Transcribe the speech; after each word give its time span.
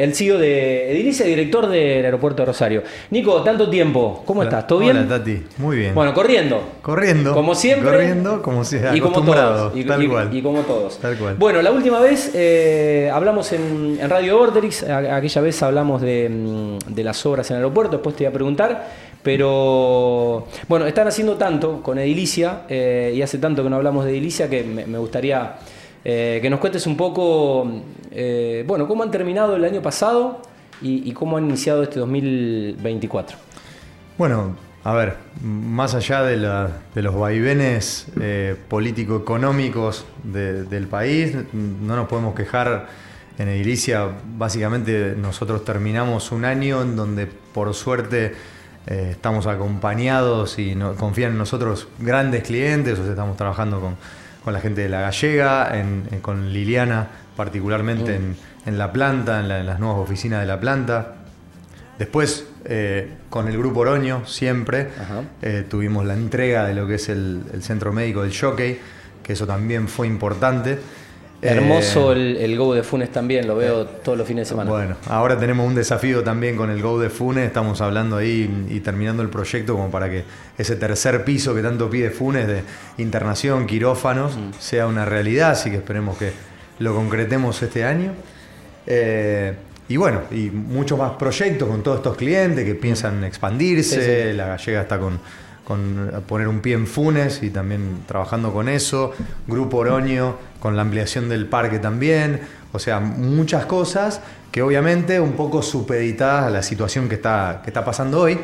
El 0.00 0.14
CEO 0.14 0.38
de 0.38 0.92
Edilicia, 0.92 1.26
director 1.26 1.66
del 1.68 2.04
aeropuerto 2.04 2.42
de 2.42 2.46
Rosario. 2.46 2.84
Nico, 3.10 3.42
tanto 3.42 3.68
tiempo, 3.68 4.22
¿cómo 4.24 4.44
estás? 4.44 4.64
¿Todo 4.64 4.78
bien? 4.78 4.96
Hola, 4.96 5.08
Tati. 5.08 5.42
Muy 5.56 5.76
bien. 5.76 5.92
Bueno, 5.92 6.14
corriendo. 6.14 6.62
Corriendo. 6.82 7.34
Como 7.34 7.52
siempre. 7.56 7.90
Corriendo, 7.90 8.40
como 8.40 8.62
si 8.62 8.76
y 8.94 9.00
como 9.00 9.20
todos. 9.24 9.76
Y, 9.76 9.82
tal 9.82 10.00
y- 10.00 10.06
cual. 10.06 10.32
y 10.32 10.40
como 10.40 10.60
todos. 10.60 10.98
Tal 10.98 11.16
cual. 11.16 11.34
Bueno, 11.36 11.60
la 11.62 11.72
última 11.72 11.98
vez 11.98 12.30
eh, 12.36 13.10
hablamos 13.12 13.50
en, 13.52 13.98
en 14.00 14.08
Radio 14.08 14.38
Borderix, 14.38 14.84
a- 14.84 15.16
aquella 15.16 15.40
vez 15.40 15.60
hablamos 15.64 16.00
de, 16.00 16.28
mm, 16.30 16.94
de 16.94 17.02
las 17.02 17.26
obras 17.26 17.50
en 17.50 17.56
el 17.56 17.62
aeropuerto, 17.64 17.96
después 17.96 18.14
te 18.14 18.22
iba 18.22 18.30
a 18.30 18.34
preguntar, 18.34 18.86
pero 19.20 20.46
bueno, 20.68 20.86
están 20.86 21.08
haciendo 21.08 21.34
tanto 21.34 21.82
con 21.82 21.98
Edilicia 21.98 22.60
eh, 22.68 23.12
y 23.16 23.20
hace 23.22 23.38
tanto 23.38 23.64
que 23.64 23.68
no 23.70 23.74
hablamos 23.74 24.04
de 24.04 24.12
Edilicia 24.12 24.48
que 24.48 24.62
me, 24.62 24.86
me 24.86 24.98
gustaría 24.98 25.56
eh, 26.10 26.38
que 26.40 26.48
nos 26.48 26.58
cuentes 26.58 26.86
un 26.86 26.96
poco, 26.96 27.70
eh, 28.10 28.64
bueno, 28.66 28.88
cómo 28.88 29.02
han 29.02 29.10
terminado 29.10 29.56
el 29.56 29.64
año 29.66 29.82
pasado 29.82 30.40
y, 30.80 31.12
cómo 31.12 31.36
han 31.36 31.44
iniciado 31.44 31.82
este 31.82 32.00
2024. 32.00 33.36
Bueno, 34.16 34.56
a 34.84 34.94
ver, 34.94 35.16
más 35.42 35.94
allá 35.94 36.22
de, 36.22 36.38
los 37.02 37.14
vaivenes 37.14 38.06
eh, 38.22 38.56
político-económicos 38.68 40.06
de- 40.24 40.64
del 40.64 40.86
país, 40.86 41.36
no 41.52 41.94
nos 41.94 42.08
podemos 42.08 42.34
quejar. 42.34 42.86
En 43.38 43.48
Edilicia, 43.48 44.08
básicamente, 44.38 45.14
nosotros 45.14 45.62
terminamos 45.62 46.32
un 46.32 46.46
año 46.46 46.80
en 46.80 46.96
donde, 46.96 47.26
por 47.26 47.74
suerte, 47.74 48.34
estamos 48.86 49.46
acompañados 49.46 50.58
y 50.58 50.74
confían 50.96 51.32
en 51.32 51.38
nosotros 51.38 51.86
grandes 51.98 52.44
clientes. 52.44 52.98
O 52.98 53.02
sea, 53.02 53.10
estamos 53.10 53.36
trabajando 53.36 53.80
con, 53.80 53.96
con 54.48 54.54
la 54.54 54.60
gente 54.60 54.80
de 54.80 54.88
La 54.88 55.02
Gallega, 55.02 55.78
en- 55.78 56.04
en- 56.10 56.20
con 56.20 56.50
Liliana, 56.54 57.06
particularmente 57.36 58.16
en, 58.16 58.34
en 58.64 58.78
la 58.78 58.90
planta, 58.92 59.40
en 59.40 59.48
la- 59.48 59.60
en 59.60 59.66
las 59.66 59.78
nuevas 59.78 59.98
oficinas 59.98 60.40
de 60.40 60.46
la 60.46 60.58
planta. 60.58 61.16
Después, 61.98 62.46
eh, 62.64 63.10
con 63.28 63.46
el 63.48 63.58
Grupo 63.58 63.80
Oroño, 63.80 64.24
siempre, 64.26 64.88
eh, 65.42 65.66
tuvimos 65.68 66.06
la 66.06 66.14
entrega 66.14 66.64
de 66.66 66.72
lo 66.74 66.86
que 66.86 66.94
es 66.94 67.10
el, 67.10 67.42
el 67.52 67.62
centro 67.62 67.92
médico 67.92 68.22
del 68.22 68.34
Jockey, 68.34 68.80
que 69.22 69.34
eso 69.34 69.46
también 69.46 69.86
fue 69.86 70.06
importante. 70.06 70.78
Hermoso 71.40 72.12
Eh, 72.12 72.16
el, 72.16 72.36
el 72.38 72.58
Go 72.58 72.74
de 72.74 72.82
Funes 72.82 73.10
también, 73.12 73.46
lo 73.46 73.54
veo 73.56 73.86
todos 73.86 74.18
los 74.18 74.26
fines 74.26 74.46
de 74.46 74.50
semana. 74.50 74.70
Bueno, 74.70 74.96
ahora 75.06 75.38
tenemos 75.38 75.66
un 75.66 75.74
desafío 75.74 76.22
también 76.24 76.56
con 76.56 76.70
el 76.70 76.82
Go 76.82 76.98
de 76.98 77.10
Funes, 77.10 77.46
estamos 77.46 77.80
hablando 77.80 78.16
ahí 78.16 78.66
y 78.68 78.80
terminando 78.80 79.22
el 79.22 79.28
proyecto 79.28 79.74
como 79.74 79.90
para 79.90 80.10
que 80.10 80.24
ese 80.58 80.74
tercer 80.76 81.24
piso 81.24 81.54
que 81.54 81.62
tanto 81.62 81.88
pide 81.88 82.10
Funes 82.10 82.46
de 82.48 82.62
internación, 82.98 83.66
quirófanos, 83.66 84.36
Mm. 84.36 84.50
sea 84.58 84.86
una 84.88 85.04
realidad, 85.04 85.50
así 85.52 85.70
que 85.70 85.76
esperemos 85.76 86.18
que 86.18 86.32
lo 86.80 86.94
concretemos 86.94 87.62
este 87.62 87.84
año. 87.84 88.12
Eh, 88.86 89.54
y 89.88 89.96
bueno, 89.96 90.22
y 90.30 90.50
muchos 90.50 90.98
más 90.98 91.12
proyectos 91.12 91.68
con 91.68 91.82
todos 91.82 91.98
estos 91.98 92.16
clientes 92.16 92.64
que 92.64 92.74
piensan 92.74 93.24
expandirse, 93.24 93.96
Sí, 94.24 94.30
sí. 94.30 94.36
la 94.36 94.46
gallega 94.48 94.82
está 94.82 94.98
con, 94.98 95.18
con 95.68 96.10
poner 96.26 96.48
un 96.48 96.60
pie 96.60 96.72
en 96.72 96.86
Funes 96.86 97.42
y 97.42 97.50
también 97.50 97.98
trabajando 98.06 98.54
con 98.54 98.70
eso, 98.70 99.12
Grupo 99.46 99.76
Oroño 99.76 100.36
con 100.60 100.76
la 100.76 100.82
ampliación 100.82 101.28
del 101.28 101.44
parque 101.44 101.78
también, 101.78 102.40
o 102.72 102.78
sea, 102.78 103.00
muchas 103.00 103.66
cosas 103.66 104.22
que 104.50 104.62
obviamente 104.62 105.20
un 105.20 105.32
poco 105.32 105.60
supeditadas 105.62 106.46
a 106.46 106.50
la 106.50 106.62
situación 106.62 107.06
que 107.06 107.16
está, 107.16 107.60
que 107.62 107.68
está 107.68 107.84
pasando 107.84 108.22
hoy. 108.22 108.38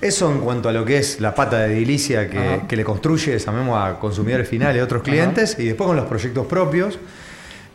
Eso 0.00 0.32
en 0.32 0.40
cuanto 0.40 0.68
a 0.68 0.72
lo 0.72 0.84
que 0.84 0.98
es 0.98 1.20
la 1.20 1.32
pata 1.32 1.60
de 1.60 1.76
edilicia 1.76 2.28
que, 2.28 2.62
que 2.68 2.76
le 2.76 2.82
construye, 2.82 3.38
llamemos 3.38 3.80
a 3.80 4.00
consumidores 4.00 4.48
finales 4.48 4.78
y 4.78 4.80
otros 4.80 5.02
Ajá. 5.02 5.10
clientes, 5.12 5.56
y 5.60 5.66
después 5.66 5.86
con 5.86 5.96
los 5.96 6.06
proyectos 6.06 6.46
propios, 6.48 6.98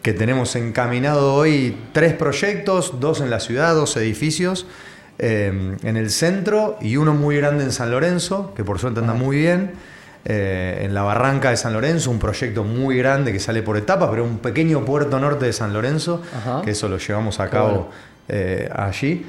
que 0.01 0.11
tenemos 0.11 0.57
encaminado 0.57 1.33
hoy 1.35 1.77
tres 1.93 2.13
proyectos, 2.13 2.99
dos 2.99 3.21
en 3.21 3.29
la 3.29 3.39
ciudad, 3.39 3.75
dos 3.75 3.95
edificios 3.95 4.65
eh, 5.19 5.77
en 5.83 5.97
el 5.97 6.09
centro 6.09 6.77
y 6.81 6.97
uno 6.97 7.13
muy 7.13 7.37
grande 7.37 7.63
en 7.63 7.71
San 7.71 7.91
Lorenzo, 7.91 8.53
que 8.55 8.63
por 8.63 8.79
suerte 8.79 8.99
anda 8.99 9.13
muy 9.13 9.37
bien. 9.37 9.71
eh, 10.25 10.83
en 10.85 10.93
la 10.93 11.01
barranca 11.03 11.49
de 11.49 11.57
San 11.57 11.73
Lorenzo, 11.73 12.09
un 12.09 12.17
proyecto 12.19 12.63
muy 12.63 12.97
grande 12.97 13.33
que 13.33 13.39
sale 13.41 13.61
por 13.61 13.75
etapas, 13.75 14.07
pero 14.09 14.23
un 14.23 14.37
pequeño 14.37 14.85
puerto 14.85 15.19
norte 15.19 15.45
de 15.45 15.51
San 15.53 15.73
Lorenzo, 15.73 16.21
Ajá. 16.37 16.61
que 16.63 16.71
eso 16.71 16.87
lo 16.87 16.97
llevamos 16.97 17.41
a 17.41 17.49
cabo 17.49 17.67
bueno. 17.69 17.87
eh, 18.29 18.69
allí. 18.73 19.25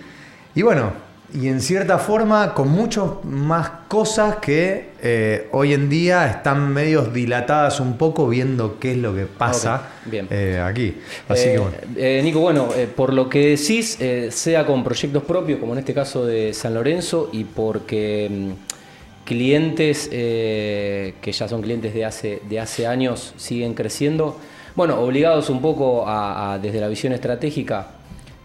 Y 0.55 0.62
bueno, 0.62 0.93
y 1.33 1.49
en 1.49 1.61
cierta 1.61 1.99
forma 1.99 2.55
con 2.55 2.69
muchas 2.69 3.05
más 3.25 3.69
cosas 3.89 4.37
que 4.37 4.91
eh, 5.03 5.49
hoy 5.53 5.73
en 5.73 5.89
día 5.89 6.27
están 6.29 6.73
medios 6.73 7.12
dilatadas 7.12 7.81
un 7.81 7.97
poco 7.97 8.29
viendo 8.29 8.79
qué 8.79 8.93
es 8.93 8.99
lo 8.99 9.15
que 9.15 9.27
pasa 9.27 9.89
bien. 10.05 10.29
eh, 10.31 10.61
aquí. 10.65 10.95
Así 11.29 11.49
Eh, 11.49 11.53
que 11.53 11.59
bueno. 11.59 11.77
eh, 11.97 12.21
Nico, 12.23 12.41
bueno, 12.41 12.69
por 12.95 13.13
lo 13.13 13.29
que 13.29 13.57
decís, 13.57 13.99
sea 14.31 14.65
con 14.67 14.84
proyectos 14.84 15.25
propios, 15.25 15.59
como 15.59 15.73
en 15.73 15.81
este 15.81 15.95
caso 15.95 16.25
de 16.25 16.53
San 16.55 16.75
Lorenzo, 16.75 17.31
y 17.33 17.45
porque 17.45 18.29
mm, 18.31 19.25
clientes 19.25 20.09
que 20.09 21.33
ya 21.33 21.49
son 21.49 21.63
clientes 21.63 21.95
de 21.95 22.05
hace, 22.05 22.43
de 22.49 22.61
hace 22.61 22.87
años 22.87 23.34
siguen 23.37 23.75
creciendo, 23.75 24.39
bueno, 24.75 25.01
obligados 25.01 25.51
un 25.51 25.61
poco 25.61 26.07
a, 26.07 26.55
a, 26.55 26.59
desde 26.59 26.81
la 26.81 26.89
visión 26.89 27.13
estratégica, 27.13 27.89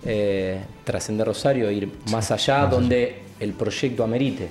eh, 0.05 0.61
trascender 0.83 1.27
Rosario, 1.27 1.69
ir 1.69 1.91
más 2.11 2.31
allá 2.31 2.65
donde 2.65 3.23
el 3.39 3.53
proyecto 3.53 4.03
amerite. 4.03 4.49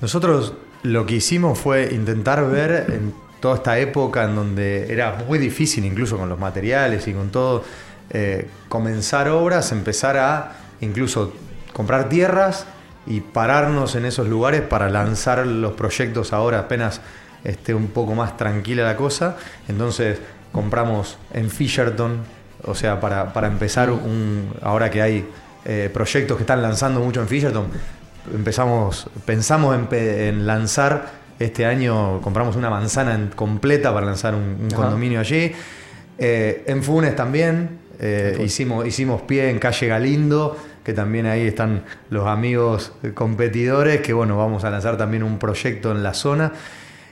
Nosotros 0.00 0.54
lo 0.82 1.04
que 1.06 1.16
hicimos 1.16 1.58
fue 1.58 1.92
intentar 1.92 2.48
ver 2.48 2.86
en 2.88 3.12
toda 3.40 3.56
esta 3.56 3.78
época 3.78 4.24
en 4.24 4.34
donde 4.34 4.92
era 4.92 5.24
muy 5.26 5.38
difícil, 5.38 5.84
incluso 5.84 6.16
con 6.16 6.28
los 6.28 6.38
materiales 6.38 7.06
y 7.08 7.12
con 7.12 7.30
todo, 7.30 7.64
eh, 8.10 8.48
comenzar 8.68 9.28
obras, 9.28 9.72
empezar 9.72 10.16
a 10.16 10.56
incluso 10.80 11.32
comprar 11.72 12.08
tierras 12.08 12.66
y 13.06 13.20
pararnos 13.20 13.94
en 13.94 14.04
esos 14.04 14.28
lugares 14.28 14.62
para 14.62 14.88
lanzar 14.88 15.46
los 15.46 15.72
proyectos 15.72 16.32
ahora 16.32 16.60
apenas 16.60 17.00
esté 17.44 17.74
un 17.74 17.88
poco 17.88 18.14
más 18.14 18.36
tranquila 18.36 18.84
la 18.84 18.96
cosa. 18.96 19.36
Entonces 19.68 20.18
compramos 20.52 21.18
en 21.32 21.50
Fisherton, 21.50 22.18
o 22.64 22.74
sea, 22.74 23.00
para, 23.00 23.32
para 23.32 23.46
empezar 23.48 23.90
un, 23.90 24.52
ahora 24.62 24.90
que 24.90 25.02
hay 25.02 25.28
eh, 25.64 25.90
proyectos 25.92 26.36
que 26.36 26.42
están 26.42 26.62
lanzando 26.62 27.00
mucho 27.00 27.20
en 27.20 27.28
Fisherton, 27.28 27.66
empezamos, 28.34 29.08
pensamos 29.24 29.78
en, 29.92 30.46
lanzar 30.46 31.10
este 31.38 31.64
año, 31.66 32.20
compramos 32.20 32.56
una 32.56 32.70
manzana 32.70 33.14
en- 33.14 33.28
completa 33.28 33.92
para 33.94 34.06
lanzar 34.06 34.34
un, 34.34 34.68
condominio 34.74 35.20
allí. 35.20 35.52
Eh, 36.18 36.64
en 36.66 36.82
Funes 36.82 37.16
también, 37.16 37.78
eh, 37.98 38.38
hicimos, 38.44 38.86
hicimos 38.86 39.22
pie 39.22 39.50
en 39.50 39.58
calle 39.58 39.86
Galindo, 39.86 40.56
que 40.84 40.92
también 40.92 41.26
ahí 41.26 41.46
están 41.46 41.84
los 42.10 42.26
amigos 42.26 42.92
competidores, 43.14 44.00
que 44.00 44.12
bueno, 44.12 44.36
vamos 44.36 44.64
a 44.64 44.70
lanzar 44.70 44.96
también 44.96 45.22
un 45.22 45.38
proyecto 45.38 45.92
en 45.92 46.02
la 46.02 46.14
zona. 46.14 46.52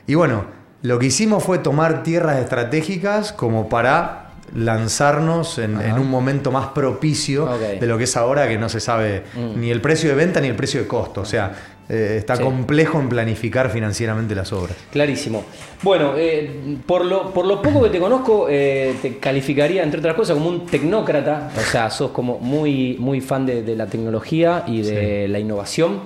Y 0.07 0.15
bueno, 0.15 0.45
lo 0.83 0.99
que 0.99 1.07
hicimos 1.07 1.43
fue 1.43 1.59
tomar 1.59 2.03
tierras 2.03 2.39
estratégicas 2.39 3.33
como 3.33 3.69
para 3.69 4.28
lanzarnos 4.55 5.59
en, 5.59 5.77
un 5.99 6.09
momento 6.11 6.51
más 6.51 6.69
propicio 6.69 7.47
de 7.81 7.87
lo 7.87 7.99
que 7.99 8.05
es 8.05 8.17
ahora, 8.17 8.49
que 8.49 8.59
no 8.59 8.69
se 8.69 8.81
sabe 8.81 9.23
Mm. 9.35 9.61
ni 9.61 9.71
el 9.71 9.81
precio 9.81 10.09
de 10.11 10.15
venta 10.17 10.41
ni 10.41 10.49
el 10.49 10.55
precio 10.57 10.81
de 10.81 10.87
costo. 10.87 11.21
O 11.23 11.25
sea, 11.25 11.53
eh, 11.89 12.17
está 12.19 12.37
Sí. 12.37 12.43
complejo 12.43 13.01
en 13.01 13.09
planificar 13.09 13.71
financieramente 13.71 14.35
las 14.35 14.53
obras. 14.53 14.77
Clarísimo. 14.93 15.45
Bueno, 15.83 16.13
eh, 16.17 16.77
por, 16.87 17.05
lo, 17.05 17.33
por 17.33 17.47
lo 17.47 17.63
poco 17.63 17.83
que 17.85 17.91
te 17.91 17.99
conozco, 17.99 18.47
eh, 18.51 18.95
te 19.01 19.19
calificaría, 19.19 19.83
entre 19.83 20.01
otras 20.01 20.15
cosas, 20.15 20.37
como 20.37 20.49
un 20.51 20.67
tecnócrata. 20.67 21.51
O 21.57 21.61
sea, 21.61 21.91
sos 21.91 22.11
como 22.11 22.39
muy, 22.41 22.97
muy 22.99 23.21
fan 23.21 23.47
de, 23.47 23.63
de 23.63 23.75
la 23.77 23.87
tecnología 23.87 24.65
y 24.67 24.83
de 24.83 25.29
la 25.29 25.39
innovación. 25.39 26.01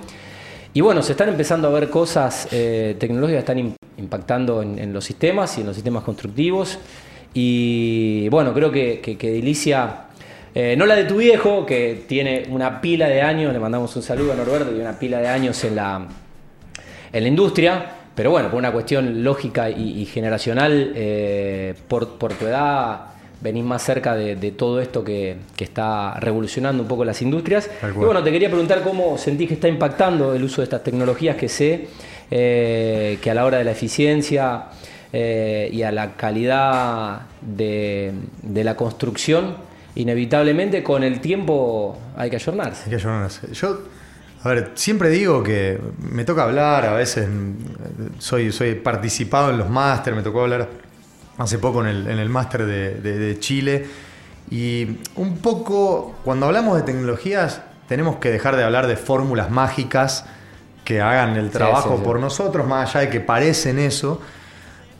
Y 0.73 0.81
bueno, 0.81 1.01
se 1.03 1.11
están 1.11 1.29
empezando 1.29 1.67
a 1.67 1.71
ver 1.71 1.89
cosas 1.89 2.47
tecnológicas 2.49 3.43
que 3.43 3.51
están 3.51 3.57
im- 3.59 3.75
impactando 3.97 4.61
en, 4.61 4.79
en 4.79 4.91
los 4.93 5.03
sistemas 5.05 5.57
y 5.57 5.61
en 5.61 5.67
los 5.67 5.75
sistemas 5.75 6.03
constructivos. 6.03 6.79
Y 7.33 8.29
bueno, 8.29 8.53
creo 8.53 8.71
que, 8.71 8.99
que, 8.99 9.17
que 9.17 9.31
Delicia, 9.31 10.05
eh, 10.53 10.75
no 10.77 10.85
la 10.85 10.95
de 10.95 11.05
tu 11.05 11.17
viejo, 11.17 11.65
que 11.65 12.03
tiene 12.07 12.45
una 12.49 12.79
pila 12.79 13.07
de 13.07 13.21
años, 13.21 13.51
le 13.53 13.59
mandamos 13.59 13.95
un 13.95 14.03
saludo 14.03 14.33
a 14.33 14.35
Norberto, 14.35 14.69
tiene 14.69 14.81
una 14.81 14.99
pila 14.99 15.19
de 15.19 15.27
años 15.27 15.63
en 15.63 15.75
la, 15.75 16.05
en 17.11 17.23
la 17.23 17.27
industria, 17.27 17.85
pero 18.15 18.29
bueno, 18.29 18.49
por 18.49 18.59
una 18.59 18.71
cuestión 18.71 19.23
lógica 19.23 19.69
y, 19.69 20.01
y 20.01 20.05
generacional, 20.05 20.93
eh, 20.95 21.73
por, 21.87 22.17
por 22.19 22.33
tu 22.33 22.45
edad 22.45 23.07
venís 23.41 23.63
más 23.65 23.81
cerca 23.83 24.15
de, 24.15 24.37
de 24.37 24.51
todo 24.51 24.79
esto 24.79 25.03
que, 25.03 25.35
que 25.55 25.65
está 25.65 26.17
revolucionando 26.19 26.83
un 26.83 26.87
poco 26.87 27.03
las 27.03 27.21
industrias. 27.21 27.69
Y 27.83 27.97
bueno, 27.97 28.23
te 28.23 28.31
quería 28.31 28.47
preguntar 28.47 28.81
cómo 28.83 29.17
sentís 29.17 29.49
que 29.49 29.55
está 29.55 29.67
impactando 29.67 30.33
el 30.33 30.43
uso 30.43 30.61
de 30.61 30.65
estas 30.65 30.81
tecnologías 30.83 31.35
que 31.35 31.49
sé 31.49 31.87
eh, 32.31 33.17
que 33.21 33.29
a 33.29 33.33
la 33.33 33.43
hora 33.45 33.57
de 33.57 33.65
la 33.65 33.71
eficiencia 33.71 34.65
eh, 35.13 35.69
y 35.71 35.83
a 35.83 35.91
la 35.91 36.15
calidad 36.15 37.21
de, 37.41 38.13
de 38.41 38.63
la 38.63 38.75
construcción, 38.75 39.55
inevitablemente 39.95 40.81
con 40.83 41.03
el 41.03 41.21
tiempo 41.21 41.97
hay 42.17 42.29
que 42.29 42.37
ayornarse. 42.37 42.83
Hay 42.85 42.89
que 42.89 42.95
ayudarnos. 42.95 43.41
Yo, 43.53 43.79
a 44.43 44.49
ver, 44.49 44.71
siempre 44.73 45.09
digo 45.09 45.43
que 45.43 45.79
me 45.99 46.25
toca 46.25 46.43
hablar, 46.43 46.85
a 46.85 46.93
veces 46.93 47.27
soy, 48.19 48.51
soy 48.51 48.75
participado 48.75 49.51
en 49.51 49.57
los 49.59 49.69
máster, 49.69 50.15
me 50.15 50.21
tocó 50.23 50.41
hablar 50.41 50.67
hace 51.37 51.57
poco 51.59 51.81
en 51.81 51.87
el, 51.87 52.07
en 52.07 52.19
el 52.19 52.29
máster 52.29 52.65
de, 52.65 52.95
de- 52.95 53.17
de 53.19 53.39
Chile. 53.39 53.85
Y 54.51 54.97
un 55.15 55.37
poco, 55.37 56.15
cuando 56.25 56.47
hablamos 56.47 56.75
de 56.75 56.83
tecnologías, 56.83 57.61
tenemos 57.87 58.17
que 58.17 58.29
dejar 58.31 58.55
de 58.55 58.63
hablar 58.63 58.87
de 58.87 58.97
fórmulas 58.97 59.49
mágicas 59.49 60.25
que 60.83 61.01
hagan 61.01 61.35
el 61.37 61.49
trabajo 61.49 61.95
por 62.03 62.19
nosotros, 62.19 62.67
más 62.67 62.89
allá 62.95 63.05
de 63.05 63.09
que 63.09 63.19
parecen 63.21 63.79
eso, 63.79 64.21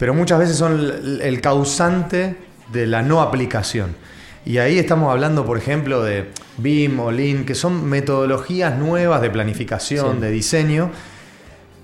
pero 0.04 0.12
muchas 0.12 0.38
veces 0.38 0.58
son 0.58 1.18
el 1.22 1.40
causante 1.40 2.36
de 2.70 2.86
la 2.86 3.00
no 3.00 3.22
aplicación. 3.22 3.96
Y 4.44 4.58
ahí 4.58 4.78
estamos 4.78 5.10
hablando, 5.10 5.46
por 5.46 5.56
ejemplo, 5.56 6.02
de 6.02 6.26
BIM 6.58 7.00
o 7.00 7.10
Lean, 7.10 7.46
que 7.46 7.54
son 7.54 7.88
metodologías 7.88 8.76
nuevas 8.76 9.22
de 9.22 9.30
planificación, 9.30 10.20
de 10.20 10.30
diseño, 10.30 10.90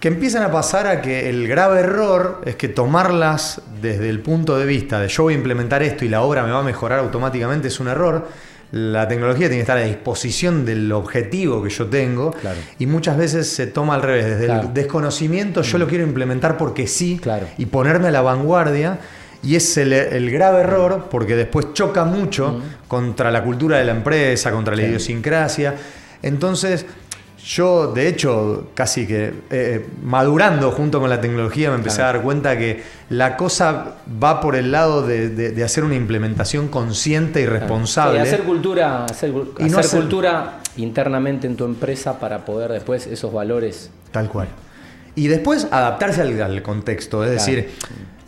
que 0.00 0.08
empiezan 0.08 0.43
a 0.43 0.52
pasar 0.52 0.87
a 0.87 1.00
que 1.00 1.31
el 1.31 1.49
grave 1.49 1.81
error 1.81 2.43
es 2.44 2.56
que 2.56 2.69
tomarlas 2.69 3.62
desde 3.81 4.11
el 4.11 4.20
punto 4.20 4.58
de 4.58 4.67
vista 4.67 5.00
de 5.00 5.08
yo 5.08 5.22
voy 5.22 5.32
a 5.32 5.38
implementar 5.38 5.82
esto 5.82 6.05
y 6.05 6.11
la 6.11 6.20
obra 6.20 6.43
me 6.43 6.50
va 6.50 6.58
a 6.58 6.62
mejorar 6.62 6.99
automáticamente 6.99 7.69
es 7.69 7.81
un 7.81 7.88
error. 7.88 8.28
La 8.72 9.08
tecnología 9.08 9.49
tiene 9.49 9.56
que 9.56 9.62
estar 9.62 9.78
a 9.78 9.82
disposición 9.82 10.64
del 10.64 10.93
objetivo 10.93 11.62
que 11.62 11.70
yo 11.70 11.87
tengo 11.87 12.34
y 12.78 12.87
muchas 12.87 13.17
veces 13.17 13.49
se 13.49 13.67
toma 13.67 13.96
al 13.96 14.02
revés. 14.02 14.38
Desde 14.38 14.52
el 14.52 14.72
desconocimiento 14.72 15.62
yo 15.62 15.78
lo 15.78 15.87
mm. 15.87 15.88
quiero 15.88 16.05
implementar 16.05 16.56
porque 16.56 16.87
sí 16.87 17.20
y 17.58 17.67
ponerme 17.67 18.08
a 18.08 18.11
la 18.12 18.22
vanguardia 18.22 18.99
y 19.43 19.56
es 19.56 19.76
el, 19.76 20.31
grave 20.31 20.61
error 20.61 21.08
porque 21.11 21.34
después 21.34 21.72
choca 21.72 22.05
mucho 22.05 22.52
mm. 22.52 22.87
contra 22.87 23.31
la 23.31 23.43
cultura 23.43 23.78
de 23.78 23.84
la 23.84 23.93
empresa, 23.93 24.52
contra 24.52 24.76
la 24.76 24.82
idiosincrasia. 24.82 25.75
Entonces, 26.22 26.87
yo, 27.45 27.93
de 27.93 28.09
hecho, 28.09 28.69
casi 28.75 29.07
que 29.07 29.27
eh, 29.27 29.33
eh, 29.51 29.87
madurando 30.03 30.71
junto 30.73 31.01
con 31.01 31.09
la 31.09 31.21
tecnología, 31.21 31.71
me 31.71 31.77
empecé 31.77 32.03
a 32.03 32.07
dar 32.07 32.23
cuenta 32.23 32.59
que 32.59 32.83
la 33.09 33.37
cosa 33.37 33.97
va 34.23 34.41
por 34.41 34.57
el 34.57 34.71
lado 34.71 35.07
de, 35.07 35.63
hacer 35.65 35.85
una 35.85 35.95
implementación 35.95 36.69
consciente 36.69 37.41
y 37.41 37.47
responsable. 37.47 38.21
hacer 38.21 38.43
cultura, 38.43 39.07
hacer, 39.07 39.33
cultura 39.33 40.61
internamente 40.77 41.47
en 41.47 41.57
tu 41.57 41.65
empresa 41.65 42.19
para 42.19 42.45
poder 42.45 42.73
después 42.73 43.07
esos 43.07 43.33
valores. 43.33 43.91
Tal 44.11 44.29
cual. 44.29 44.49
Y 45.15 45.29
después 45.29 45.67
adaptarse 45.71 46.23
al, 46.23 46.63
contexto, 46.63 47.25
es 47.25 47.31
decir, 47.31 47.71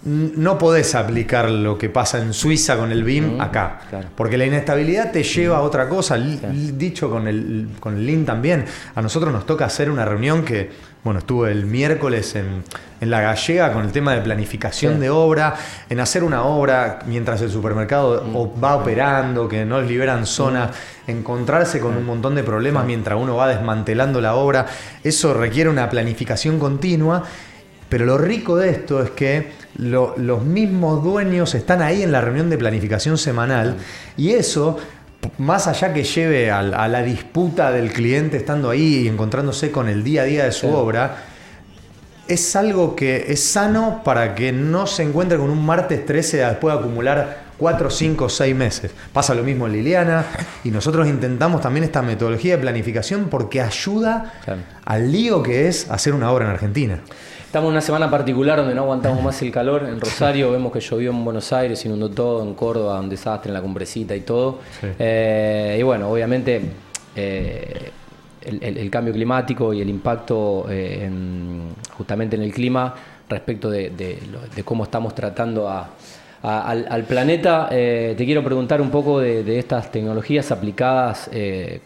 no 0.05 0.59
podés 0.59 0.97
aplicar 0.97 1.49
lo 1.49 1.79
que 1.79 1.89
pasa 1.89 2.19
en 2.19 2.33
Suiza 2.33 2.77
con 2.77 2.91
el 2.91 3.05
BIM 3.05 3.41
acá. 3.41 3.81
Porque 4.17 4.37
la 4.37 4.45
inestabilidad 4.45 5.13
te 5.13 5.23
lleva 5.23 5.59
a 5.59 5.61
otra 5.61 5.89
cosa. 5.89 6.17
Dicho 6.17 7.09
con 7.09 7.29
el, 7.29 7.69
con 7.79 7.97
el 7.97 8.07
Lean 8.07 8.25
también, 8.25 8.65
a 8.95 9.03
nosotros 9.03 9.33
nos 9.33 9.47
toca 9.47 9.65
hacer 9.65 9.91
una 9.91 10.05
reunión 10.05 10.45
que, 10.45 10.71
bueno, 11.05 11.21
estuvo 11.21 11.47
el 11.47 11.67
miércoles 11.67 12.35
en, 12.35 12.65
La 13.09 13.21
Gallega 13.21 13.73
con 13.73 13.85
el 13.85 13.93
tema 13.93 14.15
de 14.15 14.23
planificación 14.23 14.99
de 14.99 15.09
obra, 15.09 15.55
en 15.89 16.01
hacer 16.01 16.25
una 16.25 16.45
obra 16.45 17.01
mientras 17.07 17.41
el 17.43 17.51
supermercado 17.51 18.25
mm. 18.25 18.63
va 18.63 18.77
operando, 18.77 19.49
que 19.49 19.65
no 19.65 19.81
liberan 19.81 20.27
zonas, 20.27 20.71
encontrarse 21.07 21.79
con 21.79 21.97
un 21.97 22.05
montón 22.05 22.35
de 22.35 22.43
problemas 22.43 22.85
mientras 22.87 23.21
uno 23.21 23.37
va 23.37 23.47
desmantelando 23.49 24.21
la 24.21 24.35
obra. 24.35 24.67
Eso 25.05 25.33
requiere 25.33 25.71
una 25.71 25.89
planificación 25.89 26.59
continua. 26.59 27.23
Pero 27.89 28.07
lo 28.07 28.17
rico 28.17 28.57
de 28.57 28.71
esto 28.71 29.03
es 29.03 29.11
que 29.11 29.62
los 29.77 30.45
mismos 30.45 31.03
dueños 31.03 31.55
están 31.55 31.83
ahí 31.83 32.03
en 32.03 32.13
la 32.13 32.21
reunión 32.21 32.51
de 32.51 32.59
planificación 32.59 33.17
semanal 33.19 33.77
y 34.17 34.31
eso, 34.31 34.79
más 35.39 35.67
allá 35.67 35.93
que 35.93 36.05
lleve 36.05 36.51
a, 36.51 36.63
la 36.63 37.03
disputa 37.03 37.71
del 37.71 37.93
cliente 37.93 38.37
estando 38.37 38.71
ahí 38.71 39.01
y 39.05 39.09
encontrándose 39.09 39.71
con 39.71 39.89
el 39.89 40.05
día 40.05 40.23
a 40.23 40.25
día 40.25 40.45
de 40.45 40.53
su 40.53 40.69
obra, 40.69 41.25
es 42.29 42.55
algo 42.57 42.95
que 42.95 43.27
es 43.29 43.43
sano 43.43 44.03
para 44.05 44.35
que 44.35 44.53
no 44.53 44.87
se 44.87 45.03
encuentre 45.03 45.39
con 45.39 45.51
un 45.51 45.65
martes 45.65 46.05
13 46.07 46.39
después 46.39 46.75
de 46.75 46.81
acumular 46.81 47.43
4, 47.59 47.91
5, 47.91 48.29
6 48.29 48.57
meses. 48.57 48.91
Pasa 49.13 49.35
lo 49.35 49.43
mismo 49.43 49.67
en 49.67 49.73
Liliana 49.73 50.25
y 50.65 50.71
nosotros 50.71 51.07
intentamos 51.07 51.61
también 51.61 51.85
esta 51.85 52.03
metodología 52.03 52.57
de 52.57 52.63
planificación 52.63 53.29
porque 53.29 53.61
ayuda 53.61 54.35
al 54.85 55.13
lío 55.13 55.43
que 55.43 55.69
es 55.69 55.91
hacer 55.91 56.13
una 56.13 56.31
obra 56.31 56.47
en 56.47 56.51
Argentina. 56.53 57.01
Estamos 57.53 57.69
en 57.69 57.73
una 57.73 57.83
semana 57.83 58.11
particular 58.11 58.57
donde 58.61 58.75
no 58.75 58.81
aguantamos 58.81 59.23
más 59.23 59.43
el 59.43 59.53
calor. 59.53 59.87
En 59.87 60.01
Rosario 60.01 60.51
vemos 60.53 60.73
que 60.73 60.81
llovió 60.81 61.11
en 61.11 61.23
Buenos 61.23 61.53
Aires, 61.53 61.85
inundó 61.85 62.09
todo, 62.09 62.43
en 62.43 62.55
Córdoba 62.55 62.99
un 62.99 63.11
desastre 63.11 63.51
en 63.51 63.53
la 63.53 63.61
cumbrecita 63.61 64.17
y 64.17 64.21
todo. 64.21 64.61
Eh, 64.99 65.77
y 65.79 65.83
bueno, 65.83 66.09
obviamente 66.09 66.63
eh, 67.15 67.91
el, 68.41 68.91
cambio 68.91 69.13
climático 69.13 69.75
y 69.75 69.83
el 69.83 69.91
impacto 69.91 70.65
eh, 70.71 71.11
justamente 71.95 72.37
en 72.37 72.43
el 72.43 72.55
clima 72.55 72.95
respecto 73.29 73.71
de, 73.71 74.19
cómo 74.65 74.85
estamos 74.85 75.15
tratando 75.15 75.69
al, 76.43 77.05
planeta. 77.07 77.69
te 77.69 78.17
quiero 78.17 78.43
preguntar 78.43 78.81
un 78.81 78.89
poco 78.91 79.21
de, 79.21 79.59
estas 79.59 79.93
tecnologías 79.93 80.51
aplicadas 80.51 81.29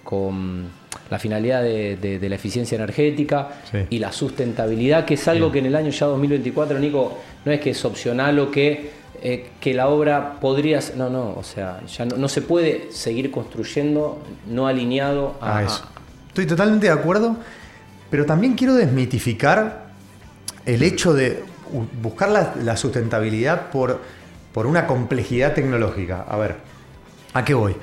con 0.04 0.85
la 1.10 1.18
finalidad 1.18 1.62
de, 1.62 2.18
la 2.28 2.34
eficiencia 2.34 2.76
energética 2.76 3.48
y 3.90 3.98
la 3.98 4.12
sustentabilidad, 4.12 5.04
que 5.04 5.14
es 5.14 5.28
algo 5.28 5.52
que 5.52 5.60
en 5.60 5.66
el 5.66 5.76
año 5.76 5.90
ya 5.90 6.06
2024, 6.06 6.78
Nico, 6.78 7.18
no 7.44 7.52
es 7.52 7.60
que 7.60 7.70
es 7.70 7.84
opcional 7.84 8.38
o 8.38 8.50
que, 8.50 8.90
eh, 9.22 9.50
que 9.60 9.74
la 9.74 9.88
obra 9.88 10.38
podría... 10.40 10.80
No, 10.96 11.08
no, 11.08 11.34
o 11.36 11.42
sea, 11.42 11.80
ya 11.86 12.04
no, 12.04 12.28
se 12.28 12.42
puede 12.42 12.90
seguir 12.90 13.30
construyendo 13.30 14.22
no 14.48 14.66
alineado 14.66 15.36
a, 15.40 15.62
eso. 15.62 15.86
Estoy 16.28 16.46
totalmente 16.46 16.86
de 16.86 16.92
acuerdo, 16.92 17.36
pero 18.10 18.26
también 18.26 18.54
quiero 18.54 18.74
desmitificar 18.74 19.86
el 20.64 20.82
hecho 20.82 21.14
de 21.14 21.42
buscar 22.02 22.28
la, 22.62 22.76
sustentabilidad 22.76 23.70
por, 23.70 24.00
por 24.52 24.66
una 24.66 24.86
complejidad 24.86 25.54
tecnológica. 25.54 26.24
A 26.28 26.36
ver, 26.36 26.56
¿a 27.32 27.44
qué 27.44 27.54
voy? 27.54 27.76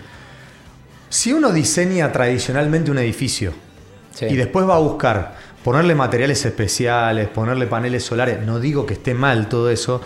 Si 1.13 1.31
uno 1.31 1.51
diseña 1.51 2.11
tradicionalmente 2.11 2.89
un 2.89 2.97
edificio 2.97 3.53
y 4.19 4.35
después 4.35 4.67
va 4.67 4.77
a 4.77 4.79
buscar 4.79 5.35
ponerle 5.63 5.93
materiales 5.93 6.43
especiales, 6.43 7.27
ponerle 7.27 7.67
paneles 7.67 8.03
solares, 8.03 8.43
no 8.43 8.59
digo 8.59 8.87
que 8.87 8.95
esté 8.95 9.13
mal 9.13 9.47
todo 9.47 9.69
eso, 9.69 10.01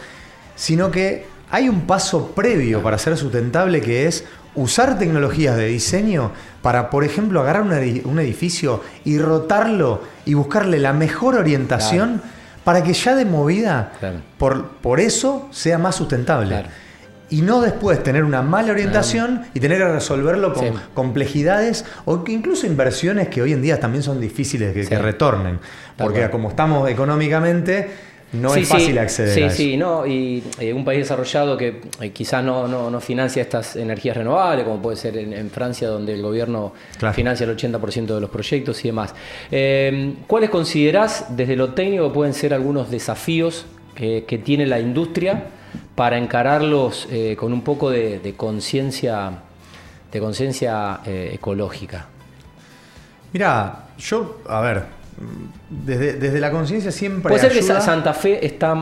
sino 0.58 0.92
que 0.92 1.26
hay 1.50 1.70
un 1.70 1.88
paso 1.88 2.32
previo 2.32 2.84
para 2.84 2.98
ser 2.98 3.16
sustentable 3.16 3.80
que 3.80 4.06
es 4.06 4.26
usar 4.54 5.00
tecnologías 5.00 5.56
de 5.56 5.68
diseño 5.68 6.34
para, 6.62 6.90
por 6.90 7.06
ejemplo, 7.06 7.40
agarrar 7.40 7.62
un 7.62 8.20
edificio 8.20 8.84
y 9.06 9.18
rotarlo 9.18 10.02
y 10.26 10.34
buscarle 10.34 10.78
la 10.78 10.92
mejor 10.92 11.36
orientación 11.36 12.22
para 12.66 12.84
que 12.84 12.92
ya 12.92 13.16
de 13.16 13.24
movida, 13.24 13.94
por, 14.38 14.72
por 14.72 15.00
eso, 15.00 15.48
sea 15.52 15.78
más 15.78 15.96
sustentable 15.96 16.66
y 17.30 17.42
no 17.42 17.62
después 17.62 18.02
tener 18.04 18.24
una 18.24 18.42
mala 18.42 18.72
orientación 18.72 19.44
y 19.54 19.60
tener 19.60 19.80
que 19.80 19.88
resolverlo 19.88 20.54
con 20.54 20.74
complejidades 20.94 21.86
o 22.06 22.24
incluso 22.28 22.66
inversiones 22.66 23.28
que 23.28 23.42
hoy 23.42 23.54
en 23.54 23.62
día 23.62 23.80
también 23.80 24.04
son 24.04 24.20
difíciles 24.20 24.74
que, 24.74 24.86
que 24.86 24.98
retornen. 24.98 25.60
Porque 25.98 26.30
como 26.30 26.50
estamos 26.50 26.90
económicamente, 26.90 27.90
no 28.34 28.54
es 28.54 28.68
fácil 28.68 28.98
acceder 28.98 29.34
sí, 29.34 29.42
a 29.42 29.48
eso. 29.48 29.56
Sí, 29.56 29.78
no, 29.78 30.06
y 30.06 30.44
eh, 30.60 30.74
un 30.74 30.84
país 30.84 31.00
desarrollado 31.00 31.56
que 31.58 31.82
eh, 32.02 32.10
quizás 32.12 32.44
no, 32.44 32.68
no, 32.68 33.00
financia 33.00 33.42
estas 33.42 33.78
energías 33.78 34.18
renovables, 34.18 34.66
como 34.66 34.82
puede 34.82 34.98
ser 34.98 35.18
en, 35.18 35.50
Francia, 35.50 35.88
donde 35.88 36.14
el 36.14 36.22
gobierno 36.22 36.74
financia 37.14 37.46
el 37.46 37.56
80% 37.56 38.06
de 38.06 38.22
los 38.22 38.30
proyectos 38.30 38.84
y 38.84 38.90
demás. 38.90 39.16
Eh, 39.50 40.14
¿Cuáles 40.28 40.50
considerás 40.50 41.26
desde 41.30 41.56
lo 41.56 41.74
técnico 41.74 42.12
pueden 42.12 42.34
ser 42.34 42.54
algunos 42.54 42.92
desafíos 42.92 43.66
que 43.96 44.42
tiene 44.44 44.68
la 44.68 44.80
industria? 44.80 45.46
Para 45.96 46.18
encararlos 46.18 47.08
eh, 47.12 47.36
con 47.38 47.54
un 47.54 47.62
poco 47.62 47.90
de, 47.90 48.34
conciencia 48.38 49.32
de 50.12 50.20
conciencia 50.20 51.02
eh, 51.06 51.32
ecológica? 51.34 52.08
Mira, 53.34 53.88
yo, 53.98 54.42
a 54.48 54.62
ver, 54.62 54.84
desde, 55.70 56.40
la 56.40 56.52
conciencia 56.52 56.92
siempre. 56.92 57.30
Puede 57.30 57.42
ser 57.42 57.52
que 57.52 57.62
Santa 57.62 58.14
Fe 58.14 58.46
está 58.46 58.76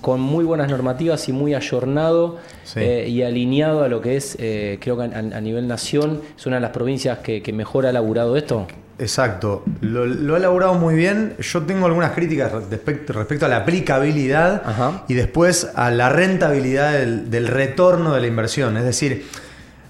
con 0.00 0.20
muy 0.20 0.44
buenas 0.44 0.68
normativas 0.68 1.28
y 1.28 1.32
muy 1.32 1.54
ayornado 1.54 2.38
eh, 2.74 3.06
y 3.08 3.22
alineado 3.22 3.84
a 3.84 3.88
lo 3.88 4.00
que 4.00 4.16
es, 4.16 4.36
creo 4.36 4.96
que 4.96 5.04
a, 5.04 5.40
nivel 5.40 5.68
nación, 5.68 6.22
es 6.36 6.46
una 6.46 6.56
de 6.56 6.62
las 6.62 6.70
provincias 6.70 7.18
que, 7.18 7.42
que 7.42 7.52
mejor 7.52 7.86
ha 7.86 7.90
elaborado 7.90 8.36
esto. 8.36 8.66
Exacto, 9.02 9.64
lo, 9.80 10.34
ha 10.34 10.38
elaborado 10.38 10.74
muy 10.74 10.94
bien. 10.94 11.34
Yo 11.40 11.62
tengo 11.62 11.86
algunas 11.86 12.12
críticas 12.12 12.52
respecto, 12.70 13.46
a 13.46 13.48
la 13.48 13.56
aplicabilidad 13.56 14.62
y 15.08 15.14
después 15.14 15.68
a 15.74 15.90
la 15.90 16.08
rentabilidad 16.08 16.92
del, 16.92 17.48
retorno 17.48 18.14
de 18.14 18.20
la 18.20 18.26
inversión. 18.28 18.76
Es 18.76 18.84
decir, 18.84 19.26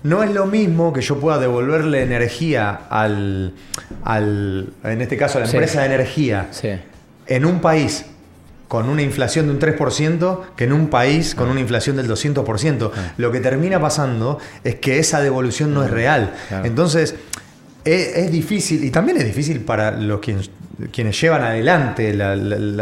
no 0.02 0.23
es 0.23 0.31
lo 0.31 0.47
mismo 0.47 0.95
que 0.95 1.02
yo 1.02 1.21
pueda 1.21 1.38
devolverle 1.38 2.02
energía 2.02 2.71
al, 2.88 3.52
en 4.07 5.00
este 5.02 5.19
caso 5.19 5.37
a 5.37 5.42
la 5.42 5.47
empresa 5.47 5.81
de 5.81 5.87
energía, 5.87 6.49
en 7.26 7.45
un 7.45 7.61
país 7.61 8.07
con 8.66 8.88
una 8.88 9.02
inflación 9.02 9.49
de 9.49 9.52
un 9.52 9.61
3% 9.61 10.40
que 10.57 10.64
en 10.64 10.73
un 10.73 10.88
país 10.88 11.35
con 11.35 11.50
una 11.50 11.61
inflación 11.61 11.95
del 11.97 12.09
200%. 12.09 12.90
Ah. 12.95 13.12
Lo 13.19 13.31
que 13.31 13.40
termina 13.40 13.78
pasando 13.78 14.38
es 14.64 14.76
que 14.76 14.99
esa 14.99 15.21
devolución 15.21 15.75
no 15.75 15.85
es 15.85 15.90
real. 15.90 16.33
Entonces, 16.64 17.14
es, 17.85 18.31
difícil, 18.31 18.85
y 18.85 18.91
también 18.91 19.19
es 19.19 19.25
difícil 19.25 19.61
para 19.61 19.91
los 19.91 20.21
que 20.21 20.37
quienes 20.91 21.21
llevan 21.21 21.43
adelante 21.43 22.15
la, 22.15 22.35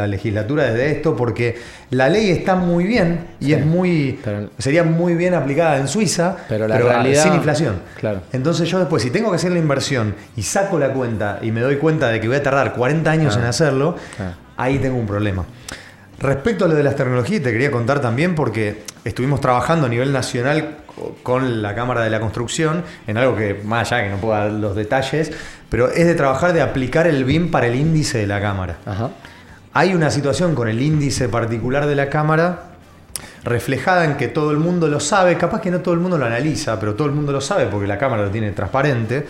legislatura 0.07 0.65
desde 0.65 0.93
esto, 0.93 1.17
porque 1.17 1.57
la 1.91 2.09
ley 2.09 2.31
está 2.31 2.55
muy 2.55 2.85
bien 2.85 3.27
y 3.41 3.53
es 3.53 3.65
muy 3.65 4.19
sería 4.59 4.85
muy 4.85 5.15
bien 5.15 5.35
aplicada 5.35 5.77
en 5.77 5.89
Suiza, 5.89 6.37
pero, 6.49 6.69
la 6.69 6.79
realidad, 6.79 7.25
sin 7.25 7.35
inflación. 7.35 7.81
Claro. 7.99 8.23
Entonces 8.33 8.69
yo 8.69 8.79
después, 8.79 9.03
si 9.03 9.11
tengo 9.11 9.31
que 9.31 9.37
hacer 9.37 9.53
la 9.53 9.59
inversión 9.59 10.15
y 10.37 10.43
saco 10.43 10.79
la 10.79 10.93
cuenta 10.93 11.41
y 11.43 11.51
me 11.51 11.61
doy 11.61 11.77
cuenta 11.77 12.09
de 12.09 12.21
que 12.21 12.29
voy 12.29 12.37
a 12.37 12.43
tardar 12.43 12.73
40 12.75 13.11
años 13.11 13.37
en 13.37 13.45
hacerlo, 13.45 13.97
ahí 14.57 14.79
tengo 14.79 14.97
un 14.99 15.07
problema. 15.07 15.45
Respecto 16.21 16.67
a 16.67 16.69
lo 16.69 16.75
de 16.75 16.83
las 16.83 16.97
tecnologías, 16.97 17.43
te 17.43 17.51
quería 17.51 17.71
contar 17.71 18.01
también 18.01 18.35
porque 18.35 18.83
estuvimos 19.05 19.41
trabajando 19.41 19.87
a 19.87 19.89
nivel 19.89 20.13
nacional 20.13 20.77
con 21.23 21.63
la 21.63 21.75
Cámara 21.75 22.03
de 22.03 22.11
la 22.11 22.21
Construcción 22.21 22.85
en 23.07 23.17
algo 23.17 23.35
que, 23.35 23.55
más 23.65 23.91
allá 23.91 24.05
que 24.05 24.11
no 24.11 24.19
puedo 24.19 24.35
dar 24.35 24.51
los 24.51 24.77
detalles, 24.77 25.33
pero 25.71 25.89
es 25.89 26.07
de 26.07 26.15
trabajar 26.15 26.53
de 26.53 26.61
aplicar 26.61 27.07
el 27.07 27.25
BIM 27.25 27.51
para 27.51 27.69
el 27.69 27.75
índice 27.75 28.19
de 28.19 28.27
la 28.27 28.39
Cámara. 28.39 28.77
Hay 29.73 29.95
una 29.95 30.11
situación 30.11 30.55
con 30.55 30.69
el 30.69 30.83
índice 30.83 31.31
particular 31.31 31.87
de 31.87 31.95
la 31.95 32.11
Cámara 32.11 32.65
reflejada 33.43 34.05
en 34.05 34.19
que 34.19 34.29
todo 34.29 34.51
el 34.51 34.59
mundo 34.59 34.89
lo 34.89 35.01
sabe, 35.01 35.39
capaz 35.39 35.63
que 35.63 35.71
no 35.71 35.81
todo 35.81 35.95
el 35.95 36.01
mundo 36.01 36.19
lo 36.19 36.27
analiza, 36.27 36.79
pero 36.79 36.97
todo 36.97 37.09
el 37.09 37.15
mundo 37.15 37.33
lo 37.33 37.41
sabe 37.41 37.65
porque 37.65 37.87
la 37.87 37.97
Cámara 37.97 38.25
lo 38.25 38.31
tiene 38.31 38.51
transparente, 38.51 39.27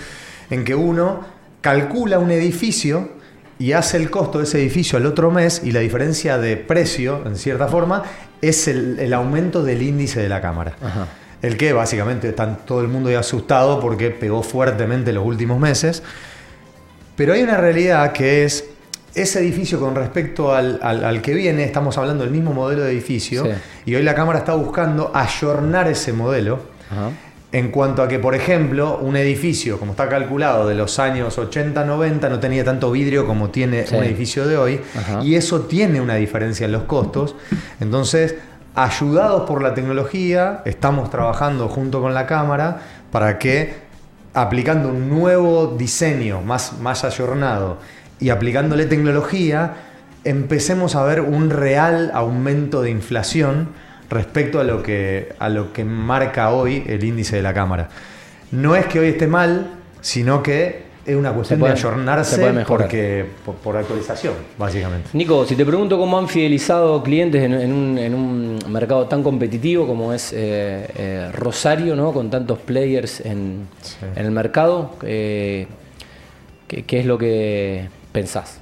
en 0.51 0.65
que 0.65 0.75
uno 0.75 1.25
calcula 1.61 2.19
un 2.19 2.33
edificio 2.33 3.20
y 3.61 3.75
hace 3.75 3.99
el 3.99 4.11
costo 4.11 4.39
de 4.39 4.45
ese 4.45 4.59
edificio 4.59 4.97
al 4.97 5.05
otro 5.05 5.31
mes 5.31 5.61
y 5.63 5.71
la 5.71 5.81
diferencia 5.81 6.39
de 6.39 6.57
precio, 6.57 7.23
en 7.27 7.37
cierta 7.37 7.69
forma, 7.69 8.03
es 8.41 8.67
el, 8.69 9.13
aumento 9.13 9.63
del 9.63 9.83
índice 9.83 10.19
de 10.19 10.31
la 10.31 10.41
cámara. 10.41 10.73
El 11.43 11.59
que 11.59 11.75
básicamente 11.75 12.31
está 12.31 12.57
todo 12.57 12.81
el 12.81 12.89
mundo 12.89 13.11
ya 13.11 13.21
asustado 13.21 13.79
porque 13.79 14.11
pegó 14.11 14.43
fuertemente 14.43 15.13
los 15.13 15.27
últimos 15.27 15.61
meses. 15.61 16.03
Pero 17.17 17.35
hay 17.35 17.43
una 17.43 17.59
realidad 17.59 18.13
que 18.13 18.45
es 18.45 18.65
ese 19.15 19.41
edificio 19.41 19.79
con 19.79 19.95
respecto 19.95 20.55
al, 20.55 21.21
que 21.21 21.35
viene, 21.35 21.63
estamos 21.63 21.99
hablando 21.99 22.25
del 22.25 22.33
mismo 22.33 22.55
modelo 22.55 22.83
de 22.83 22.93
edificio, 22.93 23.45
y 23.85 23.95
hoy 23.95 24.03
la 24.03 24.15
Cámara 24.15 24.39
está 24.39 24.55
buscando 24.55 25.11
ayornar 25.15 25.87
ese 25.87 26.15
modelo. 26.15 26.61
En 27.53 27.73
cuanto 27.73 28.03
a 28.03 28.09
que, 28.09 28.21
por 28.21 28.37
ejemplo, 28.37 28.99
un 28.99 29.17
edificio, 29.17 29.81
como 29.81 29.93
está 29.93 30.09
calculado, 30.09 30.69
de 30.69 30.77
los 30.77 31.01
años 31.01 31.37
80-90, 31.37 32.29
no 32.31 32.39
tenía 32.39 32.65
tanto 32.65 32.93
vidrio 32.93 33.27
como 33.27 33.51
tiene 33.51 33.85
un 33.91 34.05
edificio 34.05 34.47
de 34.47 34.57
hoy, 34.57 34.81
y 35.23 35.35
eso 35.35 35.63
tiene 35.63 36.01
una 36.01 36.15
diferencia 36.15 36.67
en 36.67 36.73
los 36.73 36.85
costos. 36.85 37.35
Entonces, 37.81 38.37
ayudados 38.77 39.49
por 39.49 39.63
la 39.63 39.75
tecnología, 39.75 40.63
estamos 40.65 41.11
trabajando 41.11 41.69
junto 41.69 42.01
con 42.01 42.15
la 42.15 42.27
Cámara 42.27 42.83
para 43.11 43.39
que, 43.39 43.75
aplicando 44.33 44.89
un 44.89 45.09
nuevo 45.09 45.75
diseño 45.77 46.43
más, 46.43 46.79
más 46.81 47.03
ayornado 47.03 47.79
y 48.21 48.31
aplicándole 48.31 48.87
tecnología, 48.87 49.75
empecemos 50.23 50.95
a 50.95 51.03
ver 51.03 51.21
un 51.21 51.51
real 51.51 52.13
aumento 52.15 52.83
de 52.83 52.91
inflación 52.91 53.69
respecto 54.11 54.61
a 54.61 54.65
lo 54.65 54.83
que, 54.83 55.35
a 55.39 55.49
lo 55.49 55.73
que 55.73 55.85
marca 55.85 56.51
hoy 56.51 56.85
el 56.87 57.03
índice 57.05 57.37
de 57.37 57.43
la 57.43 57.55
Cámara. 57.55 57.89
No 58.51 58.75
es 58.75 58.87
que 58.87 58.99
hoy 58.99 59.09
esté 59.09 59.29
mal, 59.29 59.71
sino 60.01 60.43
que 60.43 60.91
es 61.07 61.17
una 61.17 61.33
cuestión 61.33 61.61
de 61.61 61.69
ayornarse 61.69 62.65
porque, 62.67 63.25
por, 63.63 63.77
actualización, 63.77 64.35
básicamente. 64.59 65.11
Nico, 65.13 65.47
si 65.47 65.57
te 65.57 65.65
pregunto 65.65 65.97
cómo 65.97 66.19
han 66.19 66.29
fidelizado 66.29 67.03
clientes 67.03 67.43
en, 67.43 67.75
un, 68.15 68.59
mercado 68.69 69.07
tan 69.07 69.23
competitivo 69.23 69.87
como 69.87 70.13
es 70.13 70.33
eh, 70.33 70.87
eh, 70.97 71.31
Rosario, 71.33 71.97
¿no? 71.97 72.13
con 72.13 72.31
tantos 72.31 72.59
players 72.59 73.21
en, 73.21 73.67
el 74.15 74.31
mercado, 74.31 74.97
eh, 75.03 75.67
¿qué, 76.69 76.85
¿qué 76.85 77.01
es 77.01 77.07
lo 77.07 77.17
que 77.17 77.89
pensás? 78.13 78.61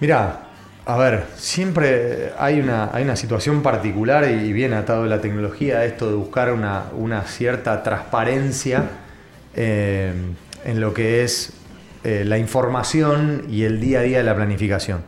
Mira, 0.00 0.49
a 0.86 0.96
ver, 0.96 1.24
siempre 1.36 2.32
hay 2.38 2.60
una, 2.60 2.90
hay 2.92 3.04
una 3.04 3.16
situación 3.16 3.62
particular 3.62 4.28
y 4.30 4.52
bien 4.52 4.72
atado 4.72 5.04
a 5.04 5.06
la 5.06 5.20
tecnología, 5.20 5.84
esto 5.84 6.08
de 6.08 6.14
buscar 6.14 6.52
una, 6.52 7.22
cierta 7.26 7.82
transparencia 7.82 8.84
eh, 9.54 10.12
en 10.64 10.80
lo 10.80 10.94
que 10.94 11.22
es 11.22 11.52
eh, 12.02 12.24
la 12.26 12.38
información 12.38 13.44
y 13.50 13.64
el 13.64 13.80
día 13.80 14.00
a 14.00 14.02
día 14.02 14.18
de 14.18 14.24
la 14.24 14.34
planificación. 14.34 15.02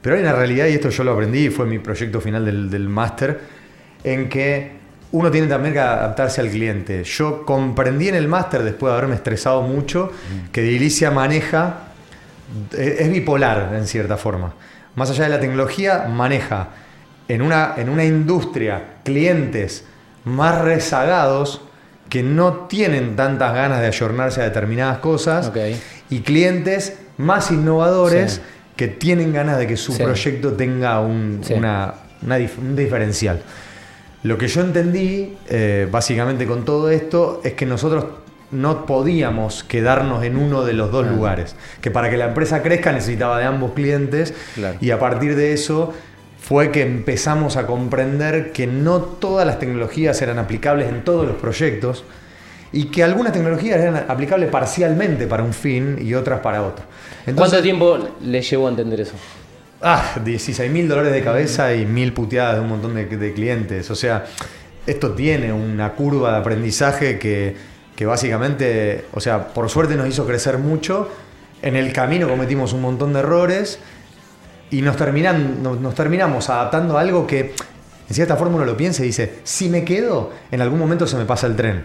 Pero 0.00 0.16
hay 0.16 0.22
una 0.22 0.32
realidad, 0.32 0.66
y 0.66 0.72
esto 0.72 0.88
yo 0.88 1.04
lo 1.04 1.12
aprendí, 1.12 1.46
y 1.46 1.50
fue 1.50 1.66
mi 1.66 1.78
proyecto 1.78 2.20
final 2.20 2.44
del, 2.44 2.70
del 2.70 2.88
máster, 2.88 3.38
en 4.02 4.28
que 4.28 4.72
uno 5.12 5.30
tiene 5.30 5.46
también 5.46 5.74
que 5.74 5.80
adaptarse 5.80 6.40
al 6.40 6.48
cliente. 6.48 7.04
Yo 7.04 7.44
comprendí 7.44 8.08
en 8.08 8.14
el 8.14 8.26
máster, 8.26 8.62
después 8.62 8.90
de 8.90 8.96
haberme 8.96 9.14
estresado 9.14 9.62
mucho, 9.62 10.10
que 10.50 10.62
Dilicia 10.62 11.10
maneja, 11.10 11.88
es 12.76 13.10
bipolar 13.10 13.74
en 13.74 13.86
cierta 13.86 14.16
forma 14.16 14.54
más 14.94 15.10
allá 15.10 15.24
de 15.24 15.30
la 15.30 15.40
tecnología, 15.40 16.06
maneja. 16.08 16.68
En 17.28 17.42
una, 17.42 17.74
en 17.76 17.88
una 17.88 18.04
industria 18.04 18.96
clientes 19.04 19.84
más 20.24 20.60
rezagados 20.60 21.62
que 22.08 22.22
no 22.22 22.66
tienen 22.68 23.16
tantas 23.16 23.54
ganas 23.54 23.80
de 23.80 23.86
ayornarse 23.86 24.42
a 24.42 24.44
determinadas 24.44 24.98
cosas 24.98 25.50
y 26.10 26.20
clientes 26.20 26.98
más 27.16 27.50
innovadores 27.50 28.42
que 28.76 28.88
tienen 28.88 29.32
ganas 29.32 29.58
de 29.58 29.66
que 29.66 29.76
su 29.76 29.96
proyecto 29.96 30.52
tenga 30.52 31.00
un, 31.00 31.40
diferencial. 32.74 33.42
Lo 34.24 34.38
que 34.38 34.46
yo 34.46 34.60
entendí, 34.60 35.36
eh, 35.48 35.88
básicamente 35.90 36.46
con 36.46 36.64
todo 36.64 36.90
esto, 36.90 37.40
es 37.44 37.54
que 37.54 37.66
nosotros 37.66 38.04
no 38.52 38.86
podíamos 38.86 39.64
quedarnos 39.64 40.22
en 40.24 40.36
uno 40.36 40.62
de 40.62 40.74
los 40.74 40.92
dos 40.92 41.06
lugares. 41.06 41.56
Que 41.80 41.90
para 41.90 42.10
que 42.10 42.16
la 42.16 42.26
empresa 42.26 42.62
crezca 42.62 42.92
necesitaba 42.92 43.38
de 43.38 43.46
ambos 43.46 43.72
clientes 43.72 44.34
y 44.80 44.90
a 44.90 44.98
partir 44.98 45.34
de 45.34 45.52
eso 45.52 45.92
fue 46.38 46.70
que 46.70 46.82
empezamos 46.82 47.56
a 47.56 47.66
comprender 47.66 48.52
que 48.52 48.66
no 48.66 49.00
todas 49.00 49.46
las 49.46 49.58
tecnologías 49.58 50.20
eran 50.22 50.38
aplicables 50.38 50.88
en 50.88 51.02
todos 51.02 51.26
los 51.26 51.36
proyectos 51.36 52.04
y 52.72 52.86
que 52.86 53.02
algunas 53.02 53.32
tecnologías 53.32 53.80
eran 53.80 54.04
aplicables 54.08 54.50
parcialmente 54.50 55.26
para 55.26 55.44
un 55.44 55.52
fin 55.52 55.98
y 56.00 56.14
otras 56.14 56.40
para 56.40 56.62
otro. 56.62 56.84
¿Cuánto 57.34 57.60
tiempo 57.62 57.98
le 58.22 58.42
llevó 58.42 58.66
a 58.66 58.70
entender 58.70 59.00
eso? 59.00 59.14
Ah, 59.80 60.14
16 60.24 60.70
mil 60.70 60.88
dólares 60.88 61.12
de 61.12 61.22
cabeza 61.22 61.74
y 61.74 61.86
mil 61.86 62.12
puteadas 62.12 62.56
de 62.56 62.60
un 62.60 62.68
montón 62.68 62.94
de 62.94 63.32
clientes. 63.34 63.90
O 63.90 63.94
sea, 63.94 64.24
esto 64.86 65.12
tiene 65.12 65.52
una 65.52 65.92
curva 65.92 66.32
de 66.32 66.38
aprendizaje 66.38 67.18
que 67.18 67.71
que 68.02 68.06
básicamente, 68.06 69.04
o 69.14 69.20
sea, 69.20 69.46
por 69.54 69.70
suerte 69.70 69.94
nos 69.94 70.08
hizo 70.08 70.26
crecer 70.26 70.58
mucho. 70.58 71.08
En 71.62 71.76
el 71.76 71.92
camino 71.92 72.28
cometimos 72.28 72.72
un 72.72 72.82
montón 72.82 73.12
de 73.12 73.20
errores 73.20 73.78
y 74.72 74.82
nos, 74.82 74.96
terminan, 74.96 75.62
nos, 75.62 75.94
terminamos 75.94 76.50
adaptando 76.50 76.98
a 76.98 77.00
algo 77.00 77.28
que, 77.28 77.54
en 78.08 78.14
cierta 78.14 78.34
forma, 78.34 78.56
uno 78.56 78.64
lo 78.64 78.76
piensa 78.76 79.04
y 79.04 79.06
dice: 79.06 79.38
si 79.44 79.68
me 79.68 79.84
quedo, 79.84 80.32
en 80.50 80.60
algún 80.60 80.80
momento 80.80 81.06
se 81.06 81.16
me 81.16 81.26
pasa 81.26 81.46
el 81.46 81.54
tren. 81.54 81.84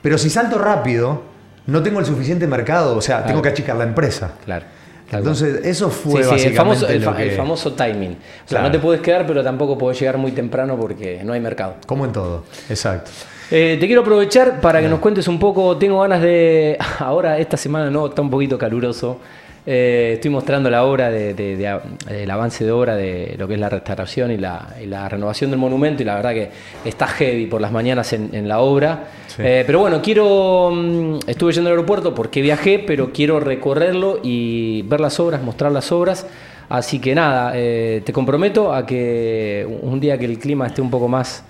Pero 0.00 0.16
si 0.16 0.30
salto 0.30 0.56
rápido, 0.56 1.24
no 1.66 1.82
tengo 1.82 2.00
el 2.00 2.06
suficiente 2.06 2.46
mercado, 2.46 2.96
o 2.96 3.02
sea, 3.02 3.26
tengo 3.26 3.42
que 3.42 3.50
achicar 3.50 3.76
la 3.76 3.84
empresa. 3.84 4.32
Claro. 4.46 4.64
Entonces, 5.12 5.60
eso 5.62 5.90
fue 5.90 6.24
básicamente 6.24 6.86
el, 6.90 7.02
famoso, 7.02 7.18
el, 7.18 7.32
famoso 7.32 7.72
timing. 7.74 8.16
O 8.46 8.48
sea, 8.48 8.62
no 8.62 8.70
te 8.70 8.78
puedes 8.78 9.02
quedar, 9.02 9.26
pero 9.26 9.44
tampoco 9.44 9.76
puedes 9.76 10.00
llegar 10.00 10.16
muy 10.16 10.32
temprano 10.32 10.78
porque 10.78 11.20
no 11.22 11.34
hay 11.34 11.40
mercado. 11.40 11.74
Como 11.86 12.06
en 12.06 12.12
todo, 12.12 12.44
exacto. 12.70 13.10
Eh, 13.50 13.76
te 13.78 13.86
quiero 13.86 14.00
aprovechar 14.00 14.60
para 14.60 14.80
que 14.80 14.88
nos 14.88 15.00
cuentes 15.00 15.28
un 15.28 15.38
poco. 15.38 15.76
Tengo 15.76 16.00
ganas 16.00 16.22
de. 16.22 16.78
Ahora, 16.98 17.38
esta 17.38 17.56
semana 17.56 17.90
no, 17.90 18.06
está 18.06 18.22
un 18.22 18.30
poquito 18.30 18.56
caluroso. 18.56 19.20
Eh, 19.66 20.12
estoy 20.14 20.30
mostrando 20.30 20.68
la 20.68 20.84
obra 20.84 21.10
del 21.10 22.30
avance 22.30 22.66
de 22.66 22.70
obra 22.70 22.96
de 22.96 23.34
lo 23.38 23.48
que 23.48 23.54
es 23.54 23.60
la 23.60 23.70
restauración 23.70 24.30
y 24.30 24.36
la, 24.36 25.08
renovación 25.08 25.50
del 25.50 25.58
monumento 25.58 26.02
y 26.02 26.04
la 26.04 26.16
verdad 26.16 26.34
que 26.34 26.50
está 26.84 27.06
heavy 27.06 27.46
por 27.46 27.62
las 27.62 27.72
mañanas 27.72 28.12
en, 28.12 28.46
la 28.46 28.60
obra. 28.60 29.04
Eh, 29.38 29.64
pero 29.66 29.80
bueno, 29.80 30.02
quiero, 30.02 30.70
mm, 30.70 31.20
estuve 31.26 31.52
yendo 31.52 31.70
al 31.70 31.76
aeropuerto 31.76 32.14
porque 32.14 32.42
viajé, 32.42 32.78
pero 32.78 33.10
quiero 33.10 33.40
recorrerlo 33.40 34.20
y 34.22 34.82
ver 34.82 35.00
las 35.00 35.18
obras, 35.18 35.42
mostrar 35.42 35.72
las 35.72 35.90
obras. 35.92 36.26
Así 36.68 36.98
que 36.98 37.14
nada, 37.14 37.52
te 37.52 38.12
comprometo 38.12 38.72
a 38.72 38.84
que 38.86 39.66
un 39.82 40.00
día 40.00 40.18
que 40.18 40.24
el 40.24 40.38
clima 40.38 40.66
esté 40.66 40.80
un 40.80 40.90
poco 40.90 41.08
más 41.08 41.44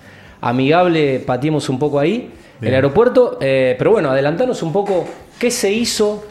amigable, 0.45 1.19
pateemos 1.25 1.69
un 1.69 1.79
poco 1.79 1.99
ahí, 1.99 2.31
el 2.61 2.73
aeropuerto. 2.73 3.39
Eh, 3.41 3.75
pero 3.77 3.91
bueno, 3.91 4.11
adelantanos 4.11 4.61
un 4.61 4.71
poco 4.71 5.05
qué 5.39 5.49
se 5.49 5.71
hizo, 5.71 6.23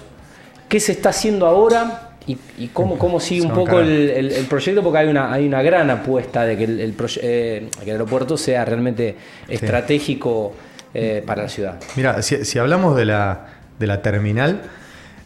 qué 0.68 0.78
se 0.78 0.92
está 0.92 1.08
haciendo 1.08 1.46
ahora 1.46 2.12
y, 2.26 2.68
cómo, 2.68 2.96
cómo 2.96 3.18
sigue 3.18 3.42
un 3.42 3.52
poco 3.52 3.80
el, 3.80 4.46
proyecto, 4.48 4.82
porque 4.84 4.98
hay 4.98 5.08
una, 5.08 5.32
hay 5.32 5.46
una 5.46 5.62
gran 5.62 5.90
apuesta 5.90 6.44
de 6.44 6.56
que 6.56 6.64
el, 6.64 6.94
eh, 7.22 7.68
aeropuerto 7.84 8.36
sea 8.36 8.64
realmente 8.64 9.16
estratégico 9.48 10.54
eh, 10.94 11.22
para 11.26 11.42
la 11.42 11.48
ciudad. 11.48 11.80
Mira, 11.96 12.22
si, 12.22 12.58
hablamos 12.58 12.96
de 12.96 13.06
la, 13.06 13.46
de 13.80 13.86
la 13.88 14.00
terminal, 14.00 14.62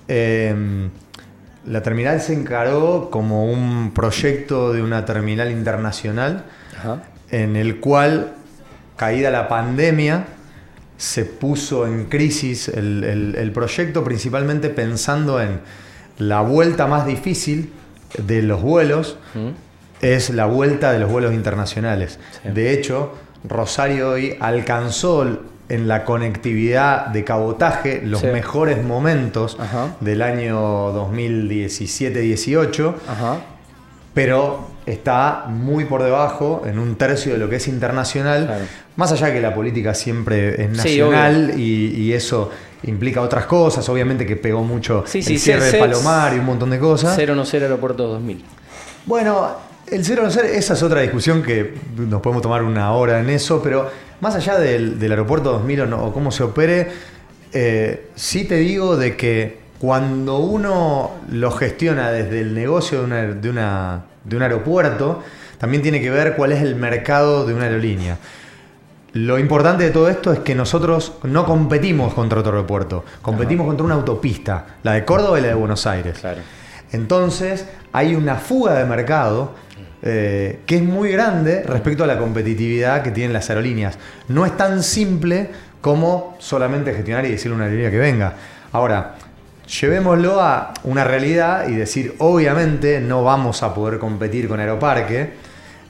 em, 0.08 0.88
la 1.66 1.82
terminal 1.82 2.22
se 2.22 2.32
encaró 2.32 3.10
como 3.10 3.44
un 3.44 3.92
proyecto 3.92 4.72
de 4.72 4.82
una 4.82 5.04
terminal 5.04 5.50
internacional 5.50 6.44
en 7.30 7.56
el 7.56 7.80
cual 7.80 8.32
caída 8.98 9.30
la 9.30 9.48
pandemia, 9.48 10.26
se 10.98 11.24
puso 11.24 11.86
en 11.86 12.06
crisis 12.06 12.68
el, 12.68 13.50
proyecto, 13.54 14.04
principalmente 14.04 14.68
pensando 14.68 15.40
en 15.40 15.60
la 16.18 16.42
vuelta 16.42 16.86
más 16.88 17.06
difícil 17.06 17.72
de 18.18 18.42
los 18.42 18.60
vuelos 18.60 19.16
es 20.00 20.30
la 20.30 20.46
vuelta 20.46 20.92
de 20.92 20.98
los 20.98 21.10
vuelos 21.10 21.32
internacionales. 21.32 22.18
Sí. 22.42 22.48
De 22.50 22.72
hecho, 22.72 23.14
Rosario 23.44 24.10
hoy 24.10 24.36
alcanzó 24.40 25.24
en 25.68 25.86
la 25.86 26.04
conectividad 26.04 27.06
de 27.06 27.22
cabotaje 27.24 28.00
los 28.04 28.20
Sí. 28.22 28.26
mejores 28.28 28.82
momentos 28.82 29.56
Ajá. 29.60 29.94
del 30.00 30.22
año 30.22 30.92
2017-18, 30.92 32.94
Ajá. 33.08 33.36
pero 34.14 34.68
está 34.90 35.44
muy 35.48 35.84
por 35.84 36.02
debajo, 36.02 36.62
en 36.66 36.78
un 36.78 36.96
tercio 36.96 37.32
de 37.32 37.38
lo 37.38 37.48
que 37.48 37.56
es 37.56 37.68
internacional, 37.68 38.46
Claro. 38.46 38.64
más 38.96 39.12
allá 39.12 39.32
que 39.32 39.40
la 39.40 39.54
política 39.54 39.94
siempre 39.94 40.62
es 40.62 40.70
Sí, 40.72 40.76
nacional 41.00 41.54
y, 41.56 41.94
y 41.96 42.12
eso 42.12 42.50
implica 42.84 43.20
otras 43.20 43.46
cosas, 43.46 43.88
obviamente 43.88 44.24
que 44.24 44.36
pegó 44.36 44.62
mucho 44.64 45.04
Sí, 45.06 45.22
sí, 45.22 45.34
el 45.34 45.40
cierre 45.40 45.72
de 45.72 45.78
Palomar 45.78 46.34
y 46.34 46.38
un 46.38 46.46
montón 46.46 46.70
de 46.70 46.78
cosas. 46.78 47.14
Cero 47.16 47.34
no 47.34 47.44
cero 47.44 47.66
aeropuerto 47.66 48.06
2000. 48.06 48.44
Bueno, 49.06 49.48
el 49.90 50.04
cero 50.04 50.22
no 50.24 50.30
ser, 50.30 50.46
esa 50.46 50.74
es 50.74 50.82
otra 50.82 51.00
discusión 51.00 51.42
que 51.42 51.74
nos 51.96 52.20
podemos 52.20 52.42
tomar 52.42 52.62
una 52.62 52.92
hora 52.92 53.20
en 53.20 53.30
eso, 53.30 53.60
pero 53.62 53.90
más 54.20 54.34
allá 54.34 54.58
del, 54.58 54.98
del 54.98 55.10
aeropuerto 55.12 55.52
2000 55.52 55.80
o, 55.82 55.86
no- 55.86 56.04
o 56.04 56.12
cómo 56.12 56.30
se 56.30 56.42
opere, 56.42 56.88
eh, 57.52 58.08
sí 58.14 58.44
te 58.44 58.56
digo 58.56 58.96
de 58.96 59.16
que 59.16 59.58
cuando 59.78 60.38
uno 60.38 61.12
lo 61.30 61.50
gestiona 61.52 62.10
desde 62.10 62.40
el 62.40 62.52
negocio 62.54 62.98
de, 63.00 63.04
una- 63.04 63.22
de 63.26 63.50
una- 63.50 64.04
de 64.28 64.36
un 64.36 64.42
aeropuerto, 64.42 65.22
también 65.58 65.82
tiene 65.82 66.00
que 66.00 66.10
ver 66.10 66.34
cuál 66.36 66.52
es 66.52 66.62
el 66.62 66.76
mercado 66.76 67.46
de 67.46 67.54
una 67.54 67.64
aerolínea. 67.64 68.18
Lo 69.14 69.38
importante 69.38 69.84
de 69.84 69.90
todo 69.90 70.08
esto 70.08 70.32
es 70.32 70.40
que 70.40 70.54
nosotros 70.54 71.14
no 71.22 71.46
competimos 71.46 72.14
contra 72.14 72.40
otro 72.40 72.52
aeropuerto, 72.52 73.04
competimos 73.22 73.66
contra 73.66 73.84
una 73.84 73.94
autopista, 73.94 74.76
la 74.82 74.92
de 74.92 75.04
Córdoba 75.04 75.38
y 75.38 75.42
la 75.42 75.48
de 75.48 75.54
Buenos 75.54 75.86
Aires. 75.86 76.18
Claro. 76.18 76.40
Entonces 76.92 77.66
hay 77.92 78.14
una 78.14 78.36
fuga 78.36 78.74
de 78.74 78.84
mercado 78.84 79.54
eh, 80.02 80.60
que 80.66 80.76
es 80.76 80.82
muy 80.82 81.10
grande 81.10 81.64
respecto 81.64 82.04
a 82.04 82.06
la 82.06 82.18
competitividad 82.18 83.02
que 83.02 83.10
tienen 83.10 83.32
las 83.32 83.48
aerolíneas. 83.50 83.98
No 84.28 84.46
es 84.46 84.56
tan 84.56 84.82
simple 84.82 85.50
como 85.80 86.36
solamente 86.38 86.92
gestionar 86.92 87.24
y 87.26 87.30
decirle 87.30 87.54
a 87.54 87.56
una 87.56 87.64
aerolínea 87.64 87.90
que 87.90 87.98
venga. 87.98 88.34
Ahora, 88.72 89.16
llevémoslo 89.68 90.40
a 90.40 90.74
una 90.84 91.04
realidad 91.04 91.68
y 91.68 91.74
decir, 91.74 92.14
obviamente 92.18 93.00
no 93.00 93.22
vamos 93.22 93.62
a 93.62 93.74
poder 93.74 93.98
competir 93.98 94.48
con 94.48 94.60
Aeroparque, 94.60 95.30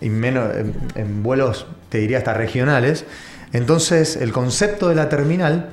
y 0.01 0.11
menos 0.11 0.55
en, 0.55 0.75
en 0.95 1.23
vuelos, 1.23 1.67
te 1.89 1.99
diría, 1.99 2.19
hasta 2.19 2.35
regionales. 2.35 3.05
Entonces, 3.53 4.17
el 4.17 4.33
concepto 4.33 4.89
de 4.89 4.95
la 4.95 5.09
terminal 5.09 5.71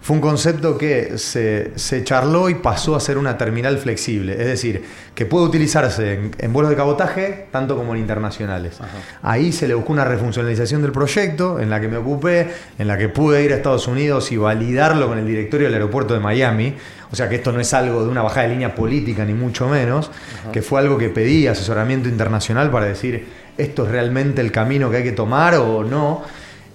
fue 0.00 0.14
un 0.14 0.22
concepto 0.22 0.78
que 0.78 1.18
se, 1.18 1.72
se 1.74 2.04
charló 2.04 2.48
y 2.48 2.54
pasó 2.54 2.94
a 2.94 3.00
ser 3.00 3.18
una 3.18 3.36
terminal 3.36 3.78
flexible, 3.78 4.32
es 4.32 4.46
decir, 4.46 4.84
que 5.14 5.26
puede 5.26 5.44
utilizarse 5.44 6.14
en, 6.14 6.30
en 6.38 6.52
vuelos 6.52 6.70
de 6.70 6.76
cabotaje 6.76 7.48
tanto 7.50 7.76
como 7.76 7.94
en 7.94 8.00
internacionales. 8.00 8.78
Ahí 9.22 9.52
se 9.52 9.66
le 9.66 9.74
buscó 9.74 9.92
una 9.92 10.04
refuncionalización 10.04 10.82
del 10.82 10.92
proyecto 10.92 11.58
en 11.60 11.68
la 11.68 11.80
que 11.80 11.88
me 11.88 11.96
ocupé, 11.96 12.48
en 12.78 12.86
la 12.86 12.96
que 12.96 13.08
pude 13.08 13.42
ir 13.44 13.52
a 13.52 13.56
Estados 13.56 13.88
Unidos 13.88 14.30
y 14.30 14.36
validarlo 14.36 15.08
con 15.08 15.18
el 15.18 15.26
directorio 15.26 15.66
del 15.66 15.74
aeropuerto 15.74 16.14
de 16.14 16.20
Miami. 16.20 16.76
O 17.10 17.16
sea 17.16 17.28
que 17.28 17.36
esto 17.36 17.52
no 17.52 17.60
es 17.60 17.72
algo 17.74 18.04
de 18.04 18.10
una 18.10 18.22
bajada 18.22 18.46
de 18.46 18.54
línea 18.54 18.74
política, 18.74 19.24
ni 19.24 19.32
mucho 19.32 19.68
menos, 19.68 20.10
que 20.52 20.62
fue 20.62 20.80
algo 20.80 20.98
que 20.98 21.08
pedí 21.08 21.46
asesoramiento 21.46 22.08
internacional 22.08 22.70
para 22.70 22.86
decir 22.86 23.26
esto 23.56 23.84
es 23.84 23.90
realmente 23.90 24.40
el 24.40 24.52
camino 24.52 24.90
que 24.90 24.98
hay 24.98 25.02
que 25.02 25.12
tomar 25.12 25.54
o 25.56 25.82
no. 25.82 26.22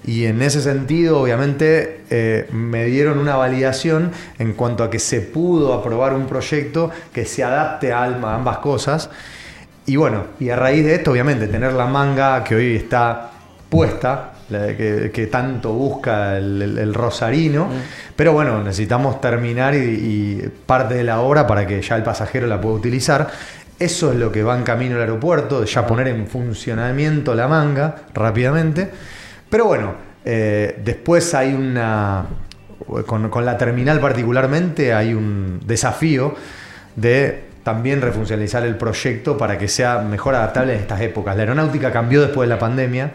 Y 0.05 0.25
en 0.25 0.41
ese 0.41 0.61
sentido, 0.61 1.21
obviamente, 1.21 2.01
eh, 2.09 2.49
me 2.51 2.85
dieron 2.85 3.19
una 3.19 3.37
validación 3.37 4.11
en 4.37 4.51
cuanto 4.51 4.83
a 4.83 4.89
que 4.89 4.99
se 4.99 5.21
pudo 5.21 5.73
aprobar 5.73 6.13
un 6.13 6.25
proyecto 6.25 6.91
que 7.13 7.25
se 7.25 7.41
adapte 7.41 7.93
a 7.93 8.03
ambas 8.03 8.57
cosas. 8.57 9.09
Y 9.85 9.95
bueno, 9.95 10.25
y 10.41 10.49
a 10.49 10.57
raíz 10.57 10.83
de 10.83 10.95
esto, 10.95 11.11
obviamente, 11.11 11.47
tener 11.47 11.71
la 11.71 11.85
manga 11.85 12.43
que 12.43 12.55
hoy 12.55 12.75
está 12.75 13.31
puesta, 13.69 14.32
la 14.53 14.77
que, 14.77 15.11
que 15.13 15.27
tanto 15.27 15.73
busca 15.73 16.37
el, 16.37 16.61
el- 16.61 16.77
el 16.77 16.93
rosarino. 16.93 17.67
Pero 18.15 18.31
bueno, 18.31 18.63
necesitamos 18.63 19.19
terminar 19.19 19.75
y, 19.75 19.77
y 19.79 20.49
parte 20.65 20.93
de 20.93 21.03
la 21.03 21.19
obra 21.19 21.45
para 21.45 21.67
que 21.67 21.81
ya 21.81 21.95
el 21.97 22.03
pasajero 22.03 22.47
la 22.47 22.61
pueda 22.61 22.75
utilizar. 22.75 23.27
Eso 23.79 24.11
es 24.13 24.17
lo 24.17 24.31
que 24.31 24.43
va 24.43 24.55
en 24.57 24.63
camino 24.63 24.95
al 24.95 25.01
aeropuerto, 25.01 25.59
de 25.59 25.67
ya 25.67 25.85
poner 25.85 26.07
en 26.07 26.27
funcionamiento 26.27 27.35
la 27.35 27.47
manga 27.49 27.95
rápidamente. 28.13 28.89
Pero 29.49 29.65
bueno, 29.65 29.95
eh, 30.23 30.79
después 30.85 31.33
hay 31.33 31.53
una. 31.53 32.25
Con, 33.05 33.29
con 33.29 33.45
la 33.45 33.57
terminal 33.57 33.99
particularmente 33.99 34.93
hay 34.93 35.13
un 35.13 35.61
desafío 35.65 36.35
de 36.95 37.45
también 37.63 38.01
refuncionalizar 38.01 38.65
el 38.65 38.75
proyecto 38.75 39.37
para 39.37 39.57
que 39.57 39.69
sea 39.69 39.99
mejor 39.99 40.35
adaptable 40.35 40.73
en 40.75 40.81
estas 40.81 40.99
épocas. 40.99 41.35
La 41.37 41.43
aeronáutica 41.43 41.91
cambió 41.93 42.21
después 42.21 42.47
de 42.49 42.53
la 42.55 42.59
pandemia 42.59 43.11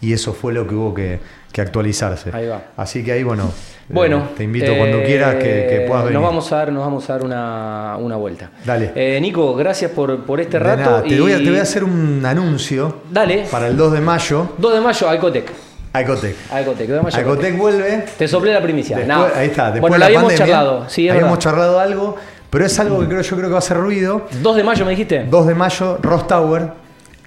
y 0.00 0.12
eso 0.12 0.32
fue 0.32 0.52
lo 0.52 0.66
que 0.66 0.74
hubo 0.74 0.94
que, 0.94 1.20
que 1.52 1.60
actualizarse. 1.60 2.30
Ahí 2.32 2.46
va. 2.46 2.62
Así 2.76 3.04
que 3.04 3.12
ahí, 3.12 3.22
bueno, 3.22 3.44
eh, 3.44 3.92
Bueno, 3.92 4.28
te 4.36 4.44
invito 4.44 4.74
cuando 4.76 4.98
eh, 4.98 5.04
quieras 5.04 5.34
que, 5.36 5.66
que 5.68 5.84
puedas 5.88 6.04
venir. 6.04 6.18
Nos 6.20 6.28
vamos 6.28 6.52
a 6.52 6.56
dar, 6.56 6.72
nos 6.72 6.84
vamos 6.84 7.08
a 7.10 7.12
dar 7.14 7.24
una, 7.24 7.96
una 7.98 8.16
vuelta. 8.16 8.50
Dale. 8.64 8.92
Eh, 8.94 9.18
Nico, 9.20 9.54
gracias 9.54 9.90
por, 9.90 10.24
por 10.24 10.40
este 10.40 10.58
De 10.58 10.64
rato. 10.64 10.80
nada, 10.82 11.02
te, 11.02 11.14
y- 11.14 11.18
voy 11.20 11.32
a, 11.32 11.38
te 11.38 11.48
voy 11.50 11.58
a 11.58 11.62
hacer 11.62 11.82
un 11.84 12.24
anuncio 12.24 12.98
Dale. 13.10 13.46
para 13.50 13.66
el 13.68 13.76
2 13.76 13.92
de 13.92 14.00
mayo. 14.00 14.52
2 14.58 14.74
de 14.74 14.80
mayo, 14.80 15.08
Alcotec. 15.08 15.52
Icotec. 16.00 16.36
Alcotec, 16.52 16.86
2 16.88 16.96
de 16.98 17.02
mayo. 17.02 17.20
Icotec 17.20 17.56
vuelve. 17.56 18.04
Te 18.16 18.28
soplé 18.28 18.52
la 18.52 18.60
primicia. 18.62 18.96
Después, 18.98 19.18
No. 19.18 19.24
Ahí 19.34 19.48
está, 19.48 19.70
después 19.72 19.80
bueno, 19.80 19.98
la 19.98 20.06
habíamos 20.06 20.32
pandemia, 20.32 20.54
charlado. 20.54 20.88
Sí, 20.88 21.08
habíamos 21.08 21.30
verdad. 21.38 21.42
charlado 21.42 21.80
algo, 21.80 22.16
pero 22.50 22.66
es 22.66 22.78
algo 22.78 23.00
que 23.00 23.06
creo, 23.08 23.22
yo 23.22 23.36
creo 23.36 23.48
que 23.48 23.52
va 23.54 23.58
a 23.58 23.62
ser 23.62 23.78
ruido. 23.78 24.26
2 24.42 24.56
de 24.56 24.64
mayo 24.64 24.84
me 24.84 24.90
dijiste. 24.92 25.24
2 25.24 25.46
de 25.46 25.54
mayo, 25.54 25.98
Ross 26.02 26.26
Tower. 26.28 26.68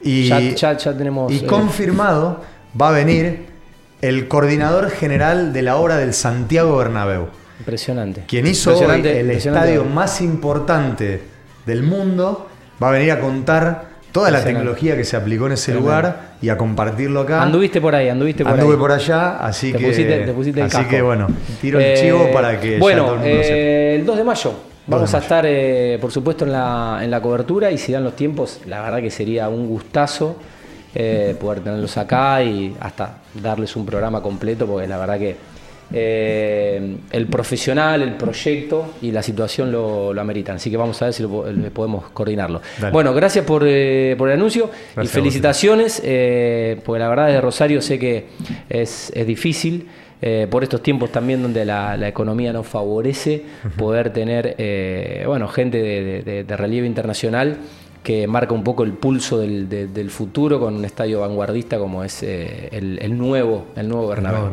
Y, 0.04 0.28
ya, 0.28 0.40
ya, 0.40 0.78
ya 0.78 0.98
tenemos. 0.98 1.32
y 1.32 1.38
eh, 1.40 1.46
confirmado 1.46 2.42
va 2.80 2.90
a 2.90 2.92
venir 2.92 3.46
el 4.02 4.28
coordinador 4.28 4.90
general 4.90 5.54
de 5.54 5.62
la 5.62 5.78
obra 5.78 5.98
del 5.98 6.14
Santiago 6.14 6.78
Bernabéu. 6.78 7.28
Impresionante. 7.60 8.24
Quien 8.28 8.48
hizo 8.48 8.76
hoy 8.76 8.84
el 8.86 9.20
impresionante. 9.22 9.70
estadio 9.70 9.86
más 9.86 10.22
importante 10.22 11.22
del 11.66 11.84
mundo 11.84 12.48
va 12.82 12.90
a 12.90 12.92
venir 12.92 13.12
a 13.12 13.20
contar 13.20 13.92
toda 14.12 14.32
la 14.32 14.44
tecnología 14.44 14.96
que 14.98 15.04
se 15.06 15.16
aplicó 15.16 15.46
en 15.46 15.54
ese 15.54 15.74
lugar 15.74 16.32
y 16.42 16.50
a 16.50 16.58
compartirlo 16.58 17.22
acá. 17.22 17.42
Anduviste 17.42 17.80
por 17.80 17.94
ahí, 17.96 18.10
anduviste 18.10 18.44
por 18.44 18.54
Anduve 18.54 18.74
ahí. 18.74 18.80
por 18.80 18.92
allá, 18.92 19.38
así 19.38 19.72
Te 19.72 19.78
que. 19.78 19.86
pusiste- 19.88 20.26
te 20.26 20.34
pusiste 20.34 20.60
el 20.60 20.66
así 20.66 20.76
casco. 20.78 20.90
que 20.90 21.02
bueno, 21.02 21.28
tiro 21.62 21.80
el 21.80 21.86
Eh, 21.86 21.96
chivo 22.02 22.30
para 22.34 22.60
que 22.60 22.72
ya 22.74 22.80
Bueno, 22.80 23.04
todo 23.06 23.14
el 23.16 23.20
mundo 23.22 23.44
sepa. 23.44 23.56
eh, 23.56 23.96
el 24.00 24.06
2 24.06 24.18
de 24.18 24.24
mayo. 24.24 24.54
Vamos 24.88 25.14
a 25.14 25.20
estar, 25.20 25.46
eh, 25.48 25.98
por 26.02 26.12
supuesto, 26.12 26.44
en 26.44 26.52
la, 26.52 27.00
en 27.04 27.12
la 27.12 27.22
cobertura 27.22 27.70
y 27.72 27.78
si 27.78 27.92
dan 27.94 28.04
los 28.04 28.16
tiempos, 28.16 28.60
la 28.66 28.82
verdad 28.82 29.00
que 29.00 29.12
sería 29.12 29.48
un 29.48 29.68
gustazo 29.68 30.36
eh, 30.96 31.36
poder 31.40 31.62
tenerlos 31.62 31.98
acá 31.98 32.44
y 32.44 32.76
hasta 32.80 33.18
darles 33.42 33.76
un 33.76 33.86
programa 33.86 34.22
completo, 34.22 34.66
porque 34.68 34.88
la 34.88 34.98
verdad 34.98 35.18
que 35.20 35.36
eh, 35.94 36.96
el 37.12 37.28
profesional, 37.28 38.02
el 38.02 38.14
proyecto 38.14 38.94
y 39.02 39.12
la 39.12 39.22
situación 39.22 39.72
lo, 39.72 40.14
lo 40.14 40.22
ameritan. 40.22 40.56
Así 40.56 40.72
que 40.72 40.78
vamos 40.78 41.02
a 41.02 41.06
ver 41.06 41.14
si 41.14 41.24
lo 41.24 41.30
po- 41.30 41.46
podemos 41.74 42.06
coordinarlo. 42.12 42.62
Dale. 42.80 42.92
Bueno, 42.94 43.14
gracias 43.14 43.46
por, 43.46 43.64
eh, 43.66 44.16
por 44.18 44.30
el 44.30 44.36
anuncio 44.36 44.70
Gracias 44.96 45.06
y 45.06 45.08
felicitaciones, 45.20 46.02
eh, 46.06 46.80
porque 46.86 47.00
la 47.00 47.10
verdad 47.10 47.28
de 47.28 47.42
Rosario 47.42 47.82
sé 47.82 48.00
que 48.00 48.26
es, 48.70 49.12
es 49.16 49.28
difícil. 49.28 49.88
por 50.52 50.62
estos 50.64 50.84
tiempos 50.84 51.12
también 51.12 51.42
donde 51.42 51.66
la, 51.66 51.98
la 51.98 52.08
economía 52.08 52.54
nos 52.54 52.68
favorece 52.68 53.42
poder 53.76 54.14
tener 54.14 54.56
bueno 55.26 55.48
gente 55.48 55.82
de- 55.82 56.44
de 56.44 56.58
relieve 56.58 56.86
internacional 56.86 57.58
que 58.04 58.26
marca 58.26 58.54
un 58.54 58.64
poco 58.64 58.84
el 58.84 58.94
pulso 58.94 59.38
del, 59.38 59.70
de- 59.70 59.88
del 59.88 60.10
futuro 60.10 60.60
con 60.60 60.74
un 60.76 60.86
estadio 60.86 61.20
vanguardista 61.22 61.78
como 61.78 62.04
es 62.04 62.24
eh, 62.24 62.68
el, 62.72 62.98
el 63.02 63.16
nuevo 63.18 63.66
el 63.76 63.88
nuevo 63.88 64.08
Bernabéu. 64.08 64.50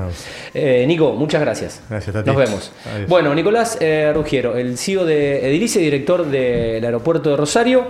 Eh, 0.54 0.84
Nico, 0.86 1.12
muchas 1.12 1.40
gracias. 1.40 1.80
Gracias, 1.88 2.12
Tati. 2.14 2.26
Nos 2.28 2.36
vemos. 2.36 2.72
Adiós. 2.94 3.08
Bueno, 3.08 3.34
Nicolás 3.34 3.78
eh, 3.80 4.12
Ruggiero, 4.14 4.56
el 4.56 4.76
CEO 4.76 5.04
de 5.06 5.48
Edilicia 5.48 5.80
y 5.80 5.84
director 5.84 6.26
del 6.26 6.84
aeropuerto 6.84 7.30
de 7.30 7.36
Rosario. 7.36 7.86